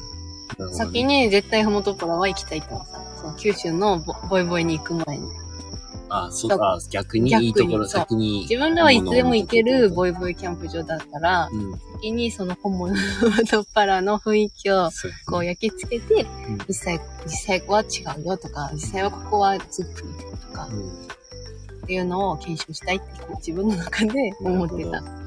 [0.72, 1.04] 先。
[1.04, 5.28] に絶対ふもとっぱらは行きたいって思ってたのその九州のボボイボイに行く前に。
[6.10, 8.40] あ、そうか、逆にいいところ先に。
[8.42, 10.10] 自分らはいつでも行けるボイ。
[10.10, 11.72] イボイキャンプ場だったら、うん。
[11.94, 14.90] 先にその本物のふもとっぱらの雰囲気を
[15.26, 20.02] こう焼き付けて、うん実際、実際は違うよとか、実際はここはずっと
[20.46, 21.04] とかうん
[21.84, 25.23] っていうのを検証したいって自分の中で思ってた。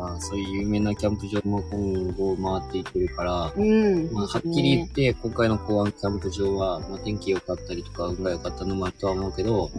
[0.00, 4.10] まあ、そういう有名なキャンプ場も今後回っていけるから、うん。
[4.12, 9.70] まあ、はっきり言って、今回の港湾キャンプ場は、まあ、天気良かったりとか、運が良かったのもあるとは思うけど、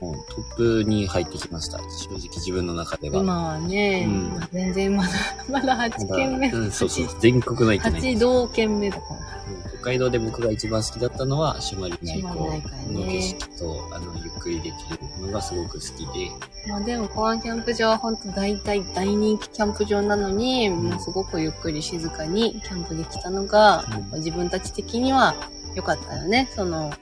[0.00, 1.78] もうトップに入ってきました。
[1.78, 3.20] 正直自分の中では。
[3.22, 5.10] 今はね、うんまあ全然まだ、
[5.48, 6.50] まだ8軒目。
[6.50, 7.06] うん、そうそう。
[7.20, 8.00] 全国の行ってない。
[8.00, 9.75] 8道県目だから。
[9.86, 16.30] 海道で僕が一番好きだったのは、朱鞠内湖の景色と、あの、ゆっくりできるのがすごく好きで、
[16.68, 20.90] まあでも、コアンキャンプ場は本当大体大人気キャンプ場なのに、ん。
[20.90, 24.18] もうすごくゆっくり静かにキャンプできたのが、うん。
[24.18, 25.36] 自分たち的には
[25.76, 26.50] 良かったよね。
[26.56, 26.92] その、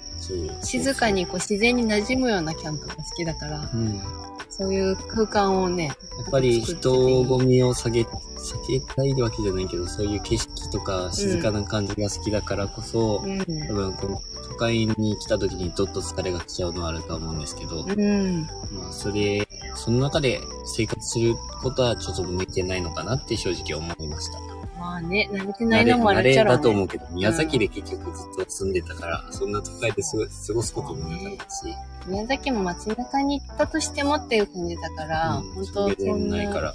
[0.62, 3.96] 静かにこう自然に馴染むようなキャンプが好きだから、うん。
[3.96, 4.02] や
[4.50, 5.92] そういう空間をね、
[6.22, 8.06] っぱり人混みを下げ、
[8.44, 13.38] 避けたいわけじゃないけど、そういう景色とか静かな感じが好きだからこそ、うん。
[13.38, 18.42] 多分この都会に来た時にどっと疲れが来ちゃうのはあるとは思うんですけど、うん。
[18.72, 24.38] まあそれ、その中で生活することはちょっと向いてないのかなって正直思いました。
[24.78, 26.56] まあね、慣れてない慣れのもあ慣れちゃろう、ね。
[26.58, 31.74] だと思うけど、宮崎で結局ずっと住んでたから、そんな都会で過ごすこともなかったし、
[32.06, 36.74] 宮崎も街中に行ったとしてもっていう感じだから、うん本当そんなないから、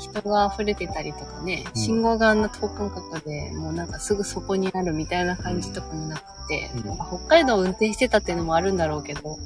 [0.00, 1.80] 人が溢れてたりとかね、うん。
[1.80, 6.96] 信号があんな等間隔で、もうなんかすぐそこにあるみたいな感じとかもなくて、うん。
[6.96, 9.38] まあ北海道を運転してたっていうのもあるんだろうけど、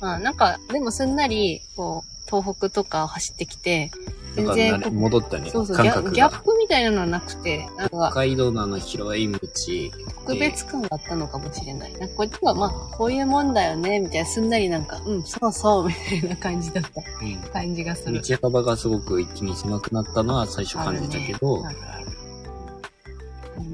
[0.00, 3.90] まあなんか、でもすんなり、こう、東北とかを走ってきて、
[4.34, 6.40] 全然戻ったね、そうそう、ギャギャッが。
[6.40, 9.38] プみたいなのはなくて、なん北か海道のあの広い道、
[10.08, 11.92] 特別感があったのかもしれない。
[11.94, 18.20] なんかこっちはまあ、こういうもんだよね、みたいな、すんなりなんか、うん、そうそう、みたいな感じだったうん感じがする。
[18.20, 21.76] 道幅がすごく一気に狭くなったのは最初感じたけど、ね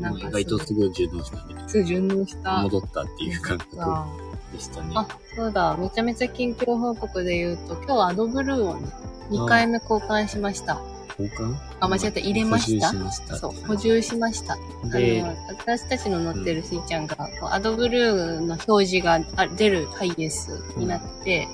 [0.01, 1.65] なんか意外とすぐ順応したね。
[1.67, 2.63] すぐ順応した。
[2.63, 4.07] 戻ったっていう感覚あ
[4.53, 4.93] でしたね。
[4.95, 5.77] あ、そうだ。
[5.77, 8.89] めちゃめちゃ近況報告で言うと、今日はアドブルーをね、
[9.31, 10.81] 2回目交換しました。
[11.19, 11.57] 交換？
[11.81, 12.89] あ間違った入れました？
[12.89, 13.37] 補充しました。
[13.37, 14.55] そう、補充しました。
[14.55, 21.49] あで、の、私たちの乗ってるしーちゃんが、こうアドブルーの表示があ出るハイエースになって、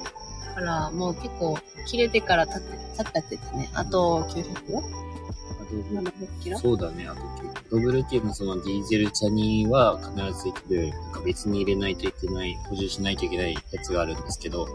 [0.49, 3.71] だからもう結構切れてから経って、経っちゃっててね。
[3.75, 4.79] あと900キロ？
[4.79, 6.59] あと ?700 キロ？
[6.59, 14.69] そうだね、あと結構ドブルっていうのはそのディーゼル車には必ずついてる、なんか別に入れないといけない、補充しないといけないやつがあるんですけど、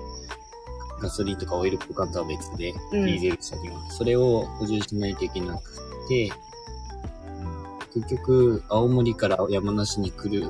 [1.02, 3.90] ガソリンとかオイル交換とは別で、うんディーゼル車には。
[3.92, 6.32] それを補充しないといけなくて、
[7.94, 10.50] 結局、青森から山梨に来る、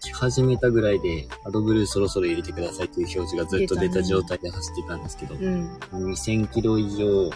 [0.00, 5.70] 来始めたぐらいで、アドブルーそろそろ入れてくださいという表示がずっと出た状態で走ってたんですけど、うん。
[5.92, 7.30] 2000キロ以上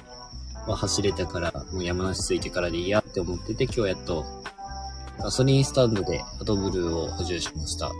[0.67, 4.25] は走れたから、もう山梨着いてからでいいやって思ってて、今日やっと
[5.19, 7.87] ガソリンスタンドでアドブルーを補充しました。
[7.87, 7.91] 1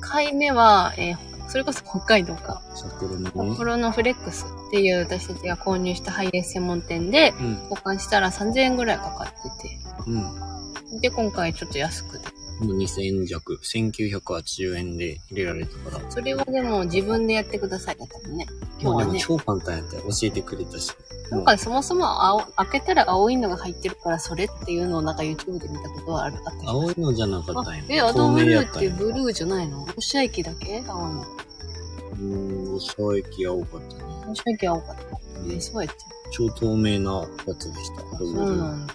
[0.00, 2.60] 回目は、えーそれこそ北海道か。
[2.74, 3.54] 札幌の札ね。
[3.56, 7.52] 幌のフレックスっていう私たちが購入したハイエース専門店でうん。
[7.70, 9.78] 交換したら3000円ぐらいかかってて。
[10.06, 11.00] うん。
[11.00, 12.35] で、今回ちょっと安くて。
[12.60, 16.10] もう2000円弱、1980円で入れられたから。
[16.10, 18.46] それはでも自分でやってくださいだったもんね。
[18.80, 19.06] 今日まあはね。
[19.06, 20.02] でも超簡単やったよ。
[20.04, 20.90] 教えてくれたし。
[21.30, 26.36] なんかそもそも青、開けたら青いのが入ってるからそれっていうのをなんか YouTube で見たことはある。
[26.44, 27.84] あったよ青いのじゃなかったんや。
[27.88, 29.84] え、アドブルーってブルーじゃないの？
[29.86, 30.82] ロシア駅だけ？
[30.86, 31.22] 青の。
[31.22, 34.02] うーん、ロシア駅が多かったね。
[34.28, 35.40] ロシア駅は青かった。
[35.40, 35.98] うんえ、そうやっち
[36.32, 38.00] 超透明なやつでした。
[38.02, 38.56] アドブルそうー。
[38.56, 38.94] なんだ。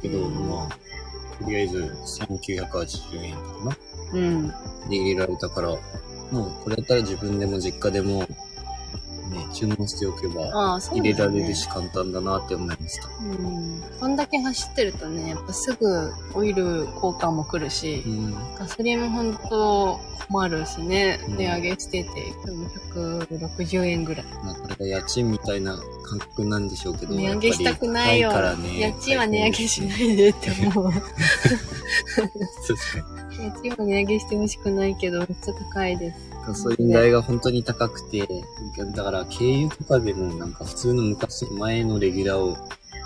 [0.00, 0.68] けど、うんまあ、
[1.40, 3.76] とりあえず1980円かな。
[4.12, 4.48] うん。
[4.88, 5.68] で入れられたから、
[6.30, 8.26] もうこれやったら自分でも実家でも、
[9.28, 13.08] ね、注文しておけば入れられるし簡単だなって思いました。
[13.08, 13.82] うん。
[14.00, 18.34] こんだけ走ってるとね、やっぱすぐオイル交換も来るしう、ん。
[18.58, 22.10] ガソリンも本当困るしね、うん値上げしてて、
[22.44, 22.68] 今日も
[23.22, 24.26] 160円ぐらい。
[24.44, 28.32] まあ、これが家賃みたいな感覚なんでしょうけど、値上げしたくないよ。
[28.56, 28.80] ね。
[28.80, 30.92] 家賃は値上げしないでって思う。
[33.38, 36.37] 家賃は値上げしてほしくないけど、めっちゃ高いです。
[36.48, 36.54] に。
[36.54, 38.26] ガソリン代が本当に高くて、
[38.94, 42.56] だから軽油とかでもなんか普通の昔、前のレギュラーを、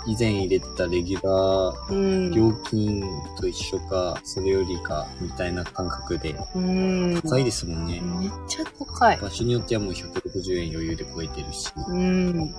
[0.05, 2.31] 以前入れてたレギュラーうん。
[2.31, 3.01] 料金
[3.39, 7.21] と一緒か、それよりか、みたいな感覚で、うん。
[7.21, 8.01] 高いですもんね。
[8.01, 9.17] めっちゃ高い。
[9.17, 12.53] 場所によってはもう160円余裕で超えてるし、うん。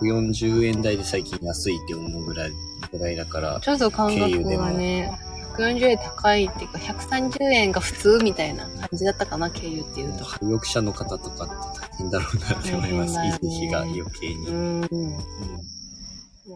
[0.00, 2.52] 140円台で最近安いって思うぐらい、
[2.92, 5.10] ぐらいだから、ちょっと感覚がね、
[5.56, 10.24] 140円高いっていうか、130円が普通みたいな感じだったかな、経由っていうと。
[10.24, 13.18] 廃屋者の方とかって大変だろうなって思います。
[13.18, 14.46] 維持費が余計に。
[14.46, 14.80] ううんん。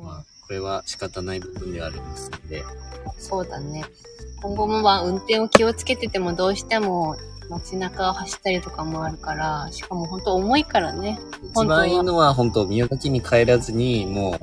[0.03, 2.65] まあ、これは仕方ない部分ではありますので、
[3.19, 3.85] そうだね。
[4.43, 7.17] 今後もまあ運転を気をつけててもどうしても
[7.49, 11.19] 街中を走ったりとかもあるから、しかも本当重いからね。
[11.43, 14.39] 一番いいのは本当宮崎に帰らずに、も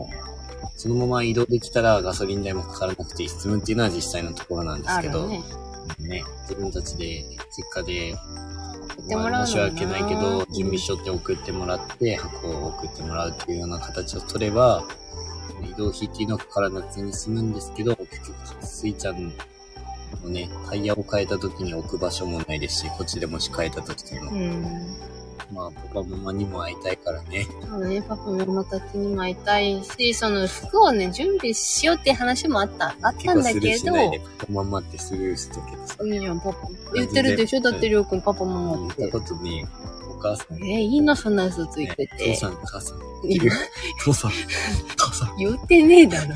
[0.75, 5.43] そのまま移動できたらガソリン代もかからなくて済むっていうのは実際のところなんですけど、ね。
[5.99, 7.23] ね、自分たちで
[7.55, 8.15] 実家で、
[9.13, 14.85] まあ申し訳ないけど、準備ししとって送ってもらって、箱を送ってもらうっていうような形を取れば、
[15.63, 19.33] 移動費っていうのはかからなくてに済むんですけど、結局、スイちゃん
[20.23, 24.95] のね、タイヤを変えた時に置く場所もないですし、こっちでもし変えた時も、うん。
[25.51, 27.45] まあ、パパママにも会いたいからね。
[27.69, 35.95] そうね、パパママたちにも会いたいし、その服をね、準備しようって話もあった、あったんだけど、しないで、パパママってスルーしたけどさ。
[36.03, 36.57] いいじゃん、パパ。
[36.95, 37.61] 言ってるでしょ？
[37.61, 39.19] だってりょうくんパパママって言った。
[39.19, 39.67] ことね、
[40.09, 42.33] お母さん、えー、いいのそんな嘘ついてて。
[42.33, 42.99] 父さん、母さん。
[43.99, 44.31] 父さん、
[44.97, 45.35] 母さん。
[45.37, 46.35] 言ってねえだろ。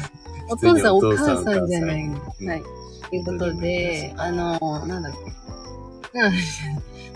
[0.50, 2.22] お父さん、お母さんじゃないの。
[2.42, 2.64] うんはい。
[3.10, 5.20] ということで、あの、なんだっけ？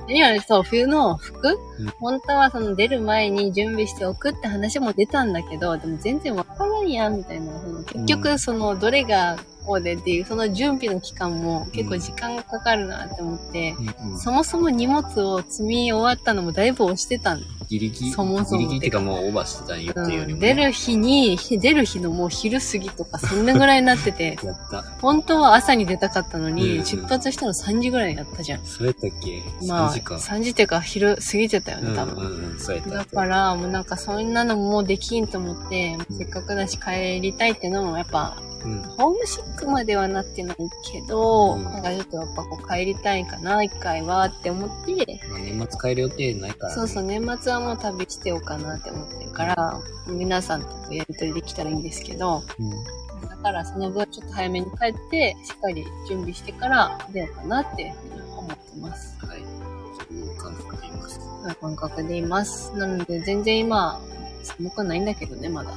[0.01, 1.88] うん何あれ、そう、冬の服、うん。
[1.99, 7.59] 本当はその出る前に準備しておくって話も出たんだけど、でも全然わからんやん、みたいな。
[7.59, 14.12] その結う局、んその、どれがこうでっていう、その準備の期間も結構時間がかかるなって思って、うん。
[14.13, 24.82] うんそもそも荷物を積み終わったのもだいぶ押してたんギリギリ、そもそもギリギリっていうかもうオーバーしてたんよっていうよりも、うん出る日に、ひ出る日のもう昼過ぎとかそんなぐらいになってて、 やった。
[25.01, 28.65] 本当は朝に出たかったのに、うん出発したの3時ぐらいやったじゃん。
[28.65, 29.43] それやったっけ？
[29.67, 30.17] まあ、3時間。
[30.17, 32.15] 3時っていうか昼過ぎてたよね、多分。
[32.15, 32.89] うんうんうん、そうやった。
[32.89, 40.58] だから、もうなんかそんなのもうできんと思って、うんせっかくだし帰りたいってのもやっぱ、うん、ホームシックまではなってない
[40.91, 46.76] けど、うんなんかちょっとやっぱこう帰りたいかな、一回はって思って、まあ、年末帰る予定ないから、ね。
[46.76, 53.30] そうそう、年末はもう旅してようかなって思ってるから、皆さんとやりとりできたらいいんですけど、うん。
[53.30, 57.93] だからその分ちょっと早めに帰って、しっかり準備してから出ようかなって
[58.38, 59.17] 思ってます。
[59.26, 59.39] はい。
[59.39, 61.19] そういう感覚でいます。
[61.19, 62.76] そんな感覚でいます。
[62.76, 64.02] なので全然今、
[64.43, 65.72] 寒くないんだけどね、まだ。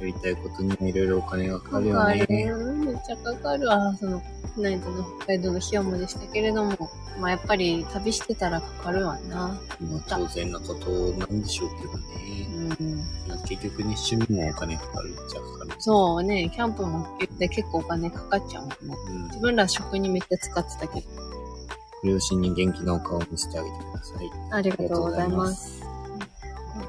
[0.00, 2.26] やりたいことにはいろいろお金がかかるよね。
[2.28, 3.70] めっちゃかかる。
[3.70, 4.22] あ、その、
[4.54, 9.36] 国内との北海道の費用もでしたけれども、まあやっぱり旅してたらかかるわな。
[9.36, 12.04] まあ、当然なことなんでしょうけどね。
[12.78, 12.96] うん。
[13.28, 15.70] まあ結局ね、趣味もお金かかるっちゃかかる。
[15.78, 17.06] そうね、キャンプも
[17.38, 18.96] 結構お金かかっちゃうもんね。
[19.08, 19.24] うん。
[19.26, 21.06] 自分ら食にめっちゃ使ってたけど。
[22.02, 24.30] 両親に元気なお顔を見せてあげてください。
[24.52, 25.82] ありがとうございます。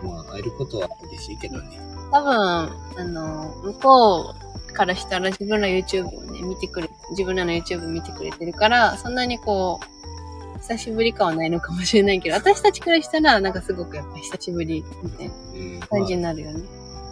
[0.01, 1.90] まあ、会えることは嬉しいけどね。
[2.11, 2.69] 多分、あ
[3.03, 4.35] の、向こ
[4.69, 15.79] うからしたら自分ら YouTube をね、見てくれ、自分らの YouTube 見てくれてるから、そんなにこう、久しぶり感はないのかもしれないけど、私たちからしたら、なんかすごくやっぱ久しぶりみたいなうん。
[15.89, 16.63] 感じになるよね。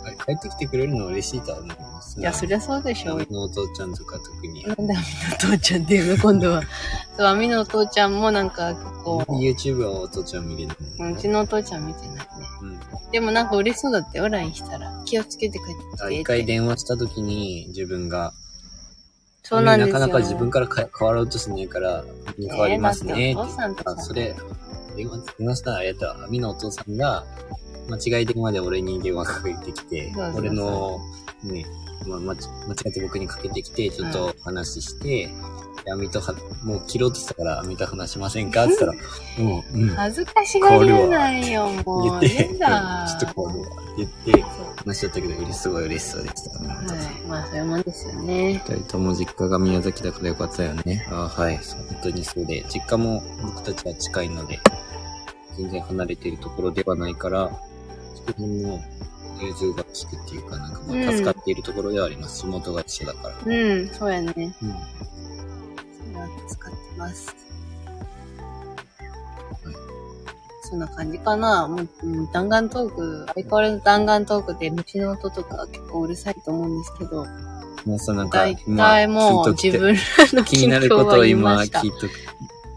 [0.04, 3.34] まあ帰ってきてくれるのは嬉しいとは思いますいや、そりゃそうでしょうう。
[3.34, 4.64] のお父ちゃんとか特に。
[4.66, 6.62] なんでアミの父ちゃんっていうの今度は。
[7.18, 12.28] そう、アミのお父ちゃんもなんか結構、YouTube はお父ちゃん見れるうんうちのお父ちゃん見てない。
[13.12, 15.02] でもなんか嬉しそうだったよ、LINE したら。
[15.06, 18.34] 気をつけて帰ってきて一回電話した時に自分が、
[19.44, 19.94] そうなんですよ。
[19.94, 22.04] なかなか自分からか変わろうとしないから、
[22.38, 23.32] 変わりますね。
[23.32, 24.36] えーお父さんとそれ、
[24.96, 26.28] 電話、電話したらやったわ。
[26.30, 27.26] みのお父さんが、
[27.90, 31.00] 間違い電話で俺に電話かけてきてそうそう、そう俺の、
[31.44, 31.66] ね、
[32.06, 32.38] まあ、間違
[32.90, 35.30] って僕にかけてきて、ちょっと話して、
[35.86, 38.66] で、アミとは、もう切ろうとしたから、アミと話しませんか？
[38.66, 38.94] って言ったら、
[39.44, 39.90] もう、うん。
[39.90, 42.04] 恥ずかしがり屋ないよ、もう。
[42.04, 44.44] 言って、ちょっとこう、言って、
[44.86, 46.68] 話しちゃったけど、すごい嬉しそうでしたね。
[46.68, 46.78] はい。
[47.28, 48.62] まあ、そういうもんですよね。
[48.68, 51.08] 二人とも実家が宮崎だからよかったよね。
[51.12, 51.58] あはい。
[51.58, 51.66] 本
[52.04, 52.66] 当にそうで。
[52.68, 54.60] 実家も僕たちは近いので、
[55.58, 57.52] 全然離れているところではないから、
[58.16, 58.84] そこにも
[59.42, 62.42] 融通が利くっていうか、なんかまうんあ助かっているところではあります。
[62.42, 63.36] 地元が一緒だから。
[63.46, 64.34] うん、そうやね。
[64.38, 64.54] うん。
[64.54, 64.66] そ
[66.14, 67.28] れは使ってます。
[67.28, 67.40] はい
[70.70, 71.68] そんな感じかな。
[71.68, 77.26] もう、うん弾丸トーク、相変わらず弾丸トークで虫の音とか結構うるさいと思うんですけど、
[77.86, 80.00] まあ、そうなんか大、体もう自分ら
[80.34, 82.08] の気になることを今聞いとく、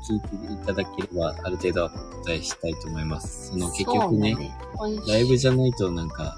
[0.09, 3.49] 聞いていただければ、ある程度はお答えしたいと思います。
[3.49, 4.57] その結局ね、ね
[5.07, 6.35] ライブじゃないとなんか、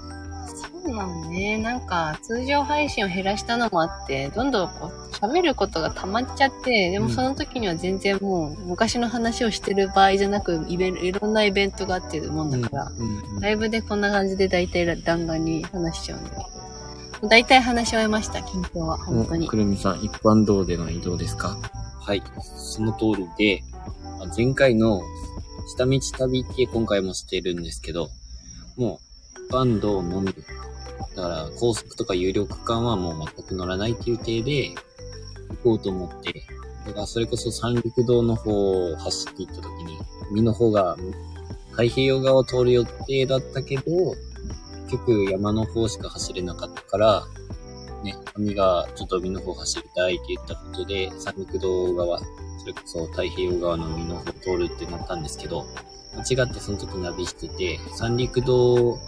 [0.85, 1.57] そうなのね。
[1.57, 12.91] なんか、通常配信を減らしたのもあって、どんどんこう、喋ることが溜まっちゃって、でもうんその時には全然もう、昔の話をしてる場合じゃなく、イベント、いろんなイベントがあってるもんだから、
[13.41, 17.29] ライブでこんな感じで大体弾丸に話しちゃうんだけど。
[17.29, 19.55] 大体話し終えました、近況は、本当におく。
[19.55, 21.57] るみさん、一般道での移動ですか？
[21.99, 22.21] はい、
[22.55, 23.63] その通りで、
[24.21, 25.01] あ前回の
[25.75, 28.09] 下道旅って今回もしてるんですけど、
[28.77, 28.99] も
[29.39, 30.31] う、一般道のみ。
[31.15, 34.75] だから、高速とか有料区間はもう全く乗らないっていう体で行
[35.63, 36.43] こうと思って、
[36.85, 39.97] だからそれこそ三陸道の方を走っていった時に、
[40.31, 40.97] 海の方が
[41.71, 43.83] 太平洋側を通る予定だったけど、
[44.85, 47.23] 結局山の方しか走れなかったから、
[48.03, 52.25] ね、神がちょっと海の方走りたいって言ったことで、三陸道側、そ
[52.67, 55.65] れこそ太平洋側の海の方を通るってなったんですけど、
[56.15, 58.99] 間違ってその時ナビしてて、三陸道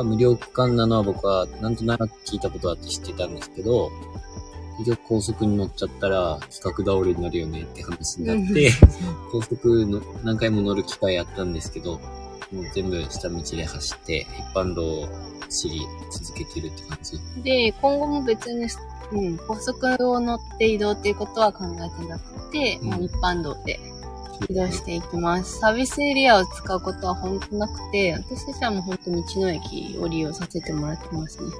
[0.00, 3.90] が無料区間なのは僕はなんとなく聞いたことあって知ってたんですけど、
[4.78, 8.70] 結局高速に乗っちゃったら企画倒れになるよねって話になって、
[9.30, 12.00] 高速の何回も乗る機会あったんですけど、
[12.52, 15.08] もう全部下道で走って、一般道を
[15.44, 15.80] 走り
[16.10, 17.42] 続けてるって感じ。
[17.42, 18.66] で、今後も別に、
[19.12, 22.88] うん、高速を乗って移動っていうことは考えてなくて、うん。
[22.88, 23.78] もう一般道で
[24.48, 25.58] 移動していきます。
[25.58, 31.50] サービスエリアを使うことは本当なくて、私たちはもう本当道の駅を利用させてもらってますね。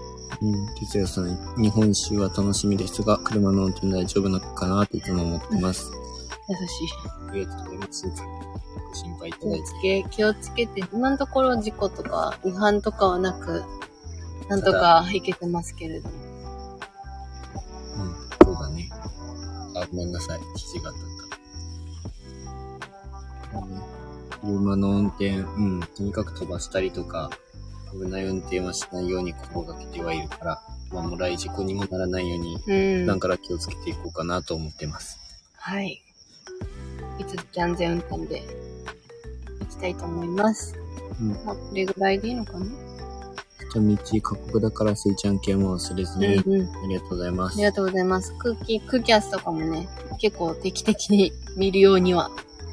[0.43, 5.91] うん、哲也さん、日本一周は楽しみですが、車の運転大丈夫なのかなっていつも思ってます。
[6.49, 6.89] 優しい。
[7.28, 8.07] ありがとうございます。
[8.09, 9.66] ご心配いた気をだいて。
[9.66, 13.62] つけ、気をつけて、今のところ事故とか違反とかはなく、
[14.49, 16.14] なんとかいけてますけれども。
[17.97, 18.89] うん、そうだね。
[19.76, 20.41] あ、ごめんなさい。
[20.41, 21.20] 指示が当たった。
[23.55, 23.80] うん
[24.40, 27.30] 車の運転、うん、とにかく飛ばしたりとか、
[27.92, 33.20] 危ない運転はしないように心がけてはいるから、まあ、もらい事故にもならないように、うん普段。
[33.20, 35.18] から気をつけていこうかなと思ってます。
[35.57, 36.01] はい。
[37.18, 38.42] 引き続き安全運転で
[39.61, 40.74] 行きたいと思います。
[41.20, 41.28] うん。
[41.44, 42.64] まあ、これぐらいでいいのかな？
[43.74, 46.84] 下道、過酷だからスイちゃん系も忘れずに、うんうん。
[46.84, 47.62] ありがとうございますあり。
[47.64, 48.34] がとうございます。
[48.38, 49.86] 空気、空気圧とかもね、
[50.18, 52.30] 結構定期的に見るようには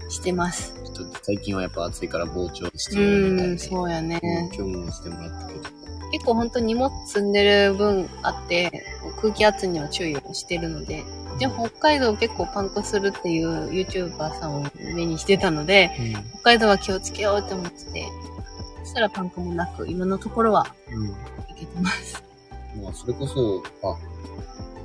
[0.09, 0.73] してます。
[0.93, 3.53] ちょっと最近はやっぱ暑いから膨張してうるみたいで。
[3.53, 4.19] ん、そうやね。
[4.23, 5.59] うん今日もしてもらったけど。
[6.11, 8.85] 結構本当に荷物積んでる分あって、
[9.21, 11.03] 空気圧には注意をしてるので、
[11.39, 15.91] でも北海道結構パンクするっていう YouTuber さんを目にしてたので、
[16.31, 18.05] 北海道は気をつけようって思ってて、
[18.83, 21.01] そしたらパンクもなく、今のところはうん。
[21.01, 21.07] うん。
[21.09, 21.13] い
[21.59, 22.23] けてます。
[22.81, 23.97] まあ、それこそ、あ、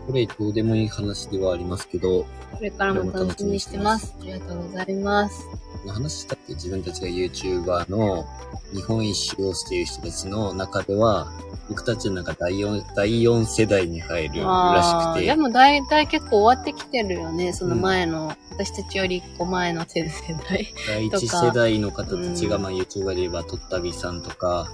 [0.07, 4.15] これどうでもいい話ではありますけど、これからも楽しみにしてます。
[4.21, 5.47] ありがとうございます。
[5.87, 8.25] 話したっけ自分たちが YouTuber の
[8.73, 11.33] 日本一周をしている人たちの中では、
[11.69, 17.53] 僕たちの中第4、第四世代に入るらしくて、でも大体結構終わってきてるよね。
[17.53, 20.09] その前の、私たちより一個前の世
[20.49, 20.75] 代。
[20.87, 24.69] 第一世代の方たちが、まあ YouTuber で言えば、とったびさんとか、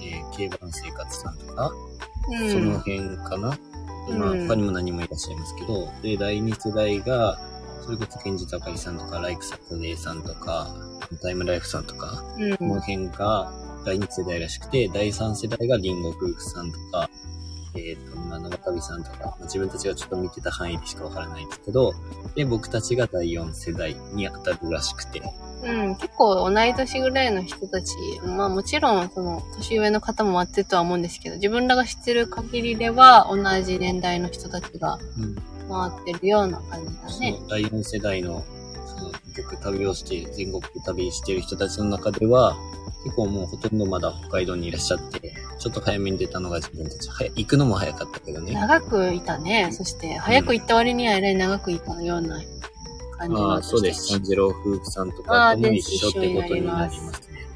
[0.00, 1.72] えー、競馬の生活さんとか、
[2.28, 2.50] うん。
[2.50, 3.58] その辺かな。
[4.12, 7.38] まあ、うん他にも何人もいらっしゃいますけど、で、第二世代が、
[7.82, 10.74] それこそ、ケンジタカリさんとか、ライクサコネーさんとか、
[11.22, 12.56] タイムライフさんとか、うん。
[12.56, 13.52] この辺が
[13.84, 17.10] 第二世代らしくて、第三世代がリンゴ夫婦さんとか、
[17.76, 21.92] えっ、と、まあ、長旅さんとか、まあ自分たちがちょっと見てた範囲でしかわからないんですけど、
[22.34, 25.22] で、僕たちが第四世代に当たるらしくて、
[25.64, 27.94] うん、結構同い年ぐらいの人たち、
[28.26, 35.36] まあもちろんその年上の方も待ってるとは思うんですけど、自分らが知ってる限りでは同じ年代の人たちがうん。
[35.68, 37.32] 回ってるような感じだそね。
[37.40, 38.44] の第四世代の、
[38.86, 42.56] その、僕旅をして、全国旅してる人たちの中では、
[43.04, 48.52] 結構もうほとんどまだ北海道にいらっしゃって、ちょっと早めに出たのが自分たち、はや行くのも早かったけどね。
[48.52, 49.70] 長くいたね。
[49.72, 52.42] そして早く行った割にはえらい長くいたような
[53.16, 54.08] 感じあのあ、そうです。
[54.08, 57.46] サンジェロ夫婦さんとかとも一緒ってことになりますね。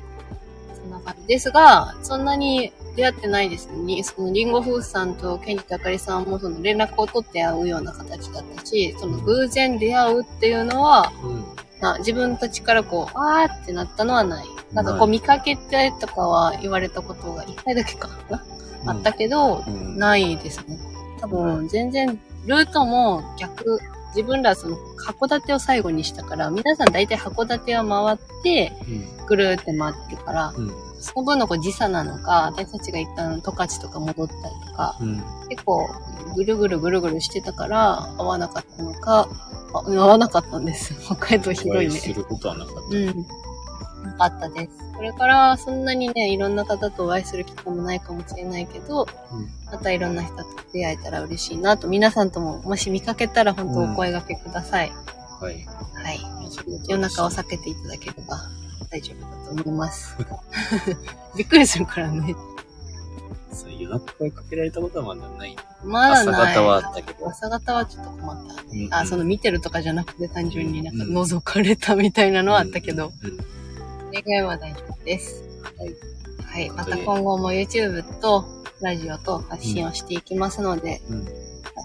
[0.74, 11.44] そんな感じですが、そんなに出会ってないですに、そのリンゴ夫婦さんとケンジタカリさんもその連絡を取って会うような形だったし、その偶然出会うっていうのは、うん。
[11.80, 14.46] な自分たちからこう、あーってなったのはない。
[14.72, 18.44] なんかこう見かけてとかは言われたことが一回だけかな、
[18.86, 19.98] あったけど、うん。
[19.98, 20.78] ないですね。
[21.20, 23.78] 多分全然ルートも逆、
[24.19, 29.27] 自分らその函館を最後にしたから、皆さん大体函館を回って、うん。
[29.27, 30.73] ぐるーって回ってるから、うん。
[30.99, 35.23] その分のこう時差なのか、私たちが一旦十勝とか戻ったりとか、うん。
[35.49, 35.89] 結構
[36.35, 39.29] ぐるぐるぐるぐるしてたから、合わなかったのか、
[39.73, 40.95] あ合わなかったんです。
[41.07, 41.87] 北海道ひどいね。
[41.87, 42.81] お会することはなかった。
[42.81, 43.27] うん。
[44.11, 44.70] よかったです。
[44.96, 54.90] これからそんなにね、いろんな方とお会いする機会もないかもしれないけど、うんまたいろんな人と出会えたら嬉しいなと、皆さんとももし見かけたら本当お声掛けください。
[55.40, 55.54] はい。
[55.54, 56.20] はい。
[56.20, 58.38] まあそれだと夜中を避けていただければ
[58.90, 60.16] 大丈夫だと思います。
[61.36, 62.34] びっくりするからね。
[63.52, 65.56] そう夜中声かけられたことはまだない。
[65.84, 66.52] まだない。
[66.52, 67.28] 朝方はあったけど。
[67.28, 68.62] 朝方はちょっと困った。
[68.62, 73.30] うんあ、その見てるとかじゃなくて単純になんかうん覗かれたみたいなのはあったけど、うん。
[73.30, 73.68] うんそれ
[74.12, 75.44] 以外は大丈夫です。
[75.78, 75.94] はい。
[76.44, 76.70] はい。
[76.70, 78.44] また今後も YouTube と
[78.80, 81.24] ラジオと発信をしていきますので、うん。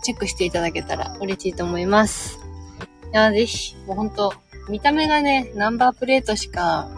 [0.04, 2.40] チェックしていただけたら嬉しいと思います。
[3.12, 4.34] いや、ぜひ、もうほんと、
[4.70, 6.90] 見た目がね、ナンバープレートしか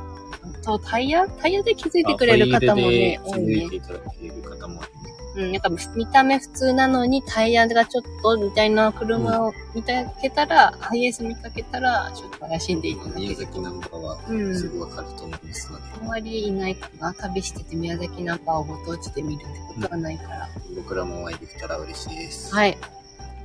[0.63, 1.27] と、タイヤ？
[1.27, 3.75] タイヤで気づいてくれる方もね、多いね気づいて。
[3.75, 4.94] いただける方も多いね。
[5.35, 13.21] うん、なんか見た目普通なのにタイヤがちょっとみたいな車を見かけたら、ハイエース見かけたら、ちょっと怪しんでいただける。
[13.21, 17.13] 宮崎ナンバーはうんすぐわかると思いますので、あんまりいないかな。
[17.13, 20.49] 旅してて宮崎ナンバーをご当地で見るってことはないから。
[20.75, 22.53] 僕らもお会いできたら嬉しいです。
[22.55, 22.77] はい。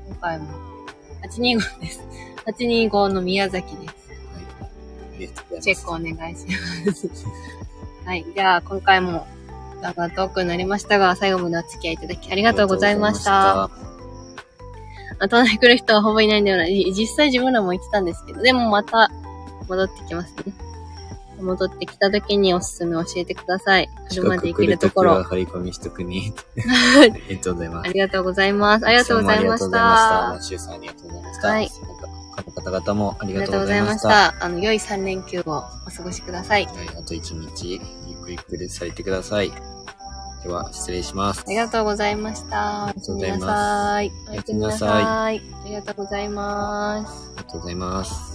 [0.06, 0.46] 今回も、
[1.22, 2.00] 825です。
[2.46, 3.94] 825の宮崎です。
[5.50, 5.60] はい。
[5.60, 6.46] チェックお願いし
[6.86, 7.10] ます。
[8.04, 8.24] はい。
[8.34, 9.26] じゃあ、今回も、
[9.80, 13.40] 長トークになりましたが、最後までお付き合いいただきありがとうございました。
[13.40, 13.90] ありがとうございま
[15.22, 16.66] あ都内来る人はほぼいないんだよな。
[16.66, 19.10] じ実際自分らも言ってたんですけど、でもまた
[19.68, 20.54] 戻ってきますね。
[21.42, 23.88] 戻ってきた時におすすめ教えてください。
[24.10, 25.22] 車で行けるところ。
[25.22, 26.32] 張り込みしとくね。
[27.02, 27.88] ありがとうございます。
[27.88, 28.86] ありがとうございます。
[28.86, 30.14] ありがとうございましいつもありがとうございました。
[30.28, 30.38] マた。
[30.38, 31.48] ッシュさんありがとうございました。
[31.48, 31.70] はい
[32.30, 34.02] 他の方々もありがとうありがとうございまし。
[34.02, 34.44] たた。
[34.44, 36.66] あの、良い3連休をお過ごしください。
[36.66, 37.80] はい、あと一日、
[38.30, 39.52] ゆっくりされてください。
[40.42, 41.44] では、失礼します。
[41.46, 42.86] ありがとうございました。
[42.86, 45.42] ありがとうございますおやすみなさい。
[45.42, 47.30] ありがとうございます。
[47.36, 48.29] ありがとうございます。